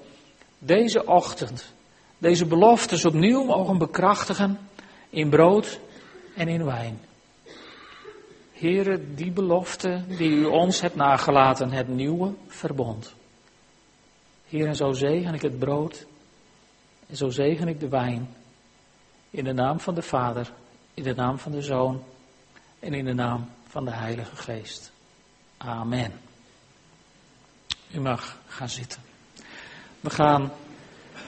deze 0.60 1.06
ochtend 1.06 1.74
deze 2.18 2.45
beloftes 2.45 3.06
opnieuw 3.06 3.43
mogen 3.43 3.78
bekrachtigen 3.78 4.60
in 5.10 5.30
brood 5.30 5.80
en 6.36 6.47
in 6.47 6.66
wijn. 6.66 7.00
Heere, 8.52 9.14
die 9.16 9.32
belofte 9.32 10.04
die 10.08 10.30
u 10.30 10.45
ons 10.45 10.82
hebt 10.82 10.95
nagelaten, 10.95 11.72
het 11.72 11.88
nieuwe 11.88 12.34
verbond. 12.47 13.14
Heer, 14.47 14.74
zo 14.74 14.91
zegen 14.91 15.34
ik 15.34 15.41
het 15.41 15.60
brood 15.60 16.06
en 17.10 17.16
zo 17.16 17.30
zegen 17.30 17.68
ik 17.68 17.80
de 17.80 17.89
wijn. 17.89 18.36
In 19.30 19.43
de 19.43 19.54
naam 19.54 19.80
van 19.80 19.95
de 19.95 20.02
Vader, 20.02 20.52
in 20.93 21.04
de 21.04 21.16
naam 21.16 21.38
van 21.38 21.52
de 21.52 21.62
Zoon 21.62 22.04
en 22.80 22.93
in 22.93 23.06
de 23.06 23.14
naam 23.14 23.50
van 23.68 23.86
de 23.86 23.91
Heilige 23.91 24.36
Geest. 24.36 24.91
Amen. 25.58 26.28
U 27.91 27.99
mag 27.99 28.37
gaan 28.47 28.69
zitten. 28.69 29.01
We 29.99 30.09
gaan 30.09 30.51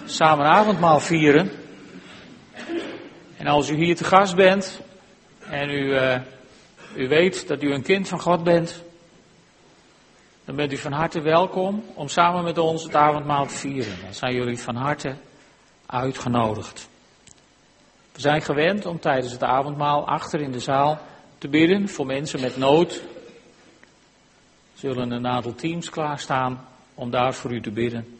samen 0.06 0.46
avondmaal 0.46 1.00
vieren. 1.00 1.52
En 3.38 3.48
als 3.48 3.70
u 3.70 3.76
hier 3.76 3.96
te 3.96 4.04
gast 4.04 4.36
bent 4.36 4.82
en 5.40 5.70
u, 5.70 5.94
uh, 5.94 6.20
u 6.96 7.08
weet 7.08 7.48
dat 7.48 7.64
u 7.64 7.74
een 7.74 7.84
kind 7.84 8.08
van 8.08 8.20
God 8.20 8.44
bent, 8.44 8.84
dan 10.46 10.56
bent 10.56 10.72
u 10.72 10.78
van 10.78 10.92
harte 10.92 11.22
welkom 11.22 11.84
om 11.94 12.08
samen 12.08 12.44
met 12.44 12.58
ons 12.58 12.84
het 12.84 12.96
avondmaal 12.96 13.46
te 13.46 13.56
vieren. 13.56 13.96
Dan 14.04 14.14
zijn 14.14 14.34
jullie 14.34 14.60
van 14.60 14.76
harte 14.76 15.16
uitgenodigd. 15.86 16.90
We 18.12 18.22
zijn 18.22 18.42
gewend 18.42 18.86
om 18.86 19.00
tijdens 19.00 19.32
het 19.32 19.44
avondmaal 19.44 20.08
achter 20.08 20.42
in 20.42 20.52
de 20.52 20.60
zaal 20.60 21.00
te 21.38 21.48
bidden 21.48 21.90
voor 21.90 22.06
mensen 22.06 22.42
met 22.42 22.58
nood. 22.58 23.02
Zullen 24.82 25.12
een 25.12 25.28
aantal 25.28 25.56
teams 25.56 25.90
klaarstaan 25.90 26.68
om 26.94 27.12
daar 27.12 27.34
voor 27.34 27.52
u 27.52 27.62
te 27.62 27.72
bidden. 27.72 28.20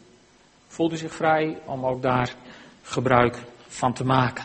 Voelt 0.66 0.92
u 0.92 0.96
zich 0.96 1.14
vrij 1.14 1.58
om 1.64 1.86
ook 1.86 2.02
daar 2.02 2.34
gebruik 2.82 3.38
van 3.66 3.92
te 3.92 4.04
maken. 4.04 4.44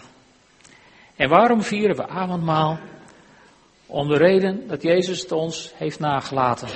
En 1.15 1.29
waarom 1.29 1.61
vieren 1.61 1.95
we 1.95 2.07
avondmaal? 2.07 2.79
Om 3.85 4.07
de 4.07 4.17
reden 4.17 4.67
dat 4.67 4.81
Jezus 4.81 5.21
het 5.21 5.31
ons 5.31 5.71
heeft 5.75 5.99
nagelaten. 5.99 6.67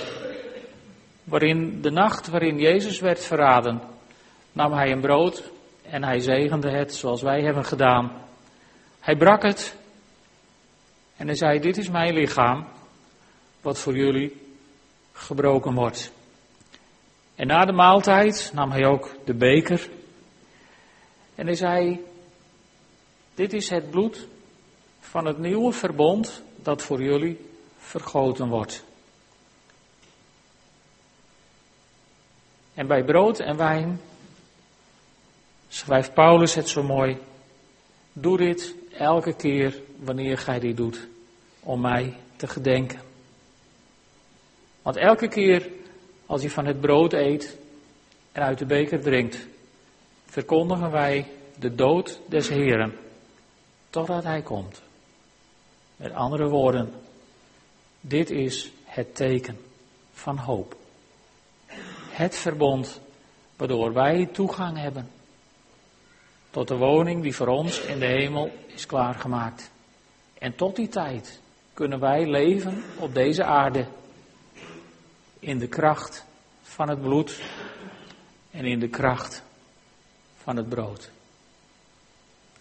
Waarin 1.23 1.81
de 1.81 1.91
nacht 1.91 2.27
waarin 2.27 2.59
Jezus 2.59 2.99
werd 2.99 3.23
verraden, 3.23 3.81
nam 4.51 4.73
hij 4.73 4.91
een 4.91 5.01
brood 5.01 5.51
en 5.81 6.03
hij 6.03 6.19
zegende 6.19 6.69
het 6.69 6.93
zoals 6.93 7.21
wij 7.21 7.41
hebben 7.41 7.65
gedaan. 7.65 8.11
Hij 8.99 9.15
brak 9.15 9.43
het 9.43 9.75
en 11.17 11.25
hij 11.27 11.35
zei, 11.35 11.59
dit 11.59 11.77
is 11.77 11.89
mijn 11.89 12.13
lichaam, 12.13 12.67
wat 13.61 13.79
voor 13.79 13.95
jullie 13.95 14.49
gebroken 15.21 15.73
wordt. 15.73 16.11
En 17.35 17.47
na 17.47 17.65
de 17.65 17.71
maaltijd 17.71 18.51
nam 18.53 18.71
hij 18.71 18.85
ook 18.85 19.15
de 19.25 19.33
beker. 19.33 19.89
En 21.35 21.45
hij 21.45 21.55
zei, 21.55 22.05
dit 23.35 23.53
is 23.53 23.69
het 23.69 23.89
bloed 23.89 24.27
van 24.99 25.25
het 25.25 25.37
nieuwe 25.37 25.71
verbond 25.71 26.43
dat 26.55 26.81
voor 26.81 27.01
jullie 27.01 27.49
vergoten 27.77 28.49
wordt. 28.49 28.83
En 32.73 32.87
bij 32.87 33.03
brood 33.03 33.39
en 33.39 33.57
wijn 33.57 34.01
schrijft 35.67 36.13
Paulus 36.13 36.55
het 36.55 36.69
zo 36.69 36.83
mooi. 36.83 37.17
Doe 38.13 38.37
dit 38.37 38.75
elke 38.97 39.35
keer 39.35 39.81
wanneer 39.95 40.37
gij 40.37 40.59
dit 40.59 40.77
doet, 40.77 41.07
om 41.59 41.81
mij 41.81 42.17
te 42.35 42.47
gedenken. 42.47 43.10
Want 44.81 44.97
elke 44.97 45.27
keer 45.27 45.69
als 46.25 46.41
je 46.41 46.49
van 46.49 46.65
het 46.65 46.79
brood 46.79 47.13
eet 47.13 47.57
en 48.31 48.41
uit 48.41 48.57
de 48.57 48.65
beker 48.65 49.01
drinkt, 49.01 49.47
verkondigen 50.25 50.91
wij 50.91 51.27
de 51.59 51.75
dood 51.75 52.19
des 52.27 52.49
Heren, 52.49 52.97
totdat 53.89 54.23
Hij 54.23 54.41
komt. 54.41 54.81
Met 55.95 56.13
andere 56.13 56.47
woorden, 56.47 56.93
dit 58.01 58.29
is 58.29 58.71
het 58.83 59.15
teken 59.15 59.57
van 60.11 60.37
hoop. 60.37 60.75
Het 62.09 62.35
verbond 62.35 63.01
waardoor 63.55 63.93
wij 63.93 64.25
toegang 64.31 64.77
hebben 64.77 65.09
tot 66.49 66.67
de 66.67 66.77
woning 66.77 67.21
die 67.21 67.35
voor 67.35 67.47
ons 67.47 67.81
in 67.81 67.99
de 67.99 68.05
hemel 68.05 68.51
is 68.65 68.85
klaargemaakt. 68.85 69.71
En 70.37 70.55
tot 70.55 70.75
die 70.75 70.87
tijd 70.87 71.39
kunnen 71.73 71.99
wij 71.99 72.29
leven 72.29 72.83
op 72.99 73.13
deze 73.13 73.43
aarde 73.43 73.85
in 75.41 75.59
de 75.59 75.67
kracht 75.67 76.25
van 76.61 76.89
het 76.89 77.01
bloed 77.01 77.41
en 78.51 78.65
in 78.65 78.79
de 78.79 78.87
kracht 78.87 79.43
van 80.43 80.55
het 80.55 80.69
brood. 80.69 81.09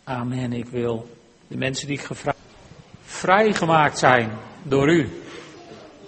Amen. 0.04 0.52
Ik 0.52 0.66
wil 0.66 1.10
de 1.48 1.56
mensen 1.56 1.86
die 1.86 1.98
gevraagd 1.98 2.38
vrijgemaakt 3.04 3.98
zijn 3.98 4.30
door 4.62 4.88
u. 4.88 5.22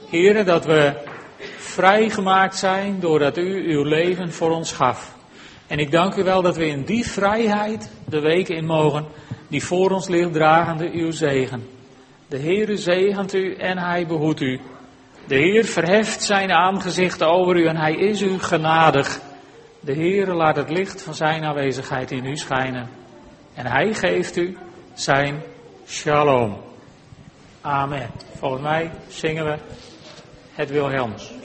Heren, 0.08 0.46
dat 0.46 0.64
we 0.64 1.02
vrijgemaakt 1.58 2.56
zijn 2.56 3.00
doordat 3.00 3.38
u 3.38 3.72
uw 3.72 3.82
leven 3.82 4.32
voor 4.32 4.50
ons 4.50 4.72
gaf. 4.72 5.14
En 5.66 5.78
ik 5.78 5.90
dank 5.90 6.14
u 6.14 6.22
wel 6.22 6.42
dat 6.42 6.56
we 6.56 6.66
in 6.66 6.84
die 6.84 7.06
vrijheid 7.06 7.90
de 8.08 8.20
weken 8.20 8.56
in 8.56 8.66
mogen 8.66 9.06
die 9.48 9.64
voor 9.64 9.90
ons 9.90 10.08
ligt, 10.08 10.32
dragende 10.32 10.90
uw 10.92 11.10
zegen. 11.10 11.68
De 12.28 12.38
Heere 12.38 12.76
zegent 12.76 13.34
u 13.34 13.54
en 13.54 13.78
hij 13.78 14.06
behoedt 14.06 14.40
u. 14.40 14.60
De 15.26 15.34
Heer 15.34 15.64
verheft 15.64 16.22
zijn 16.22 16.52
aangezicht 16.52 17.22
over 17.22 17.56
u 17.56 17.66
en 17.66 17.76
hij 17.76 17.94
is 17.94 18.20
u 18.20 18.38
genadig. 18.38 19.20
De 19.80 19.92
Heer 19.92 20.26
laat 20.26 20.56
het 20.56 20.70
licht 20.70 21.02
van 21.02 21.14
zijn 21.14 21.44
aanwezigheid 21.44 22.10
in 22.10 22.24
u 22.24 22.36
schijnen. 22.36 22.88
En 23.54 23.66
hij 23.66 23.94
geeft 23.94 24.36
u 24.36 24.56
zijn 24.94 25.42
shalom. 25.86 26.60
Amen. 27.60 28.10
Volgens 28.38 28.62
mij 28.62 28.90
zingen 29.08 29.44
we 29.44 29.58
het 30.54 30.70
Wilhelms. 30.70 31.41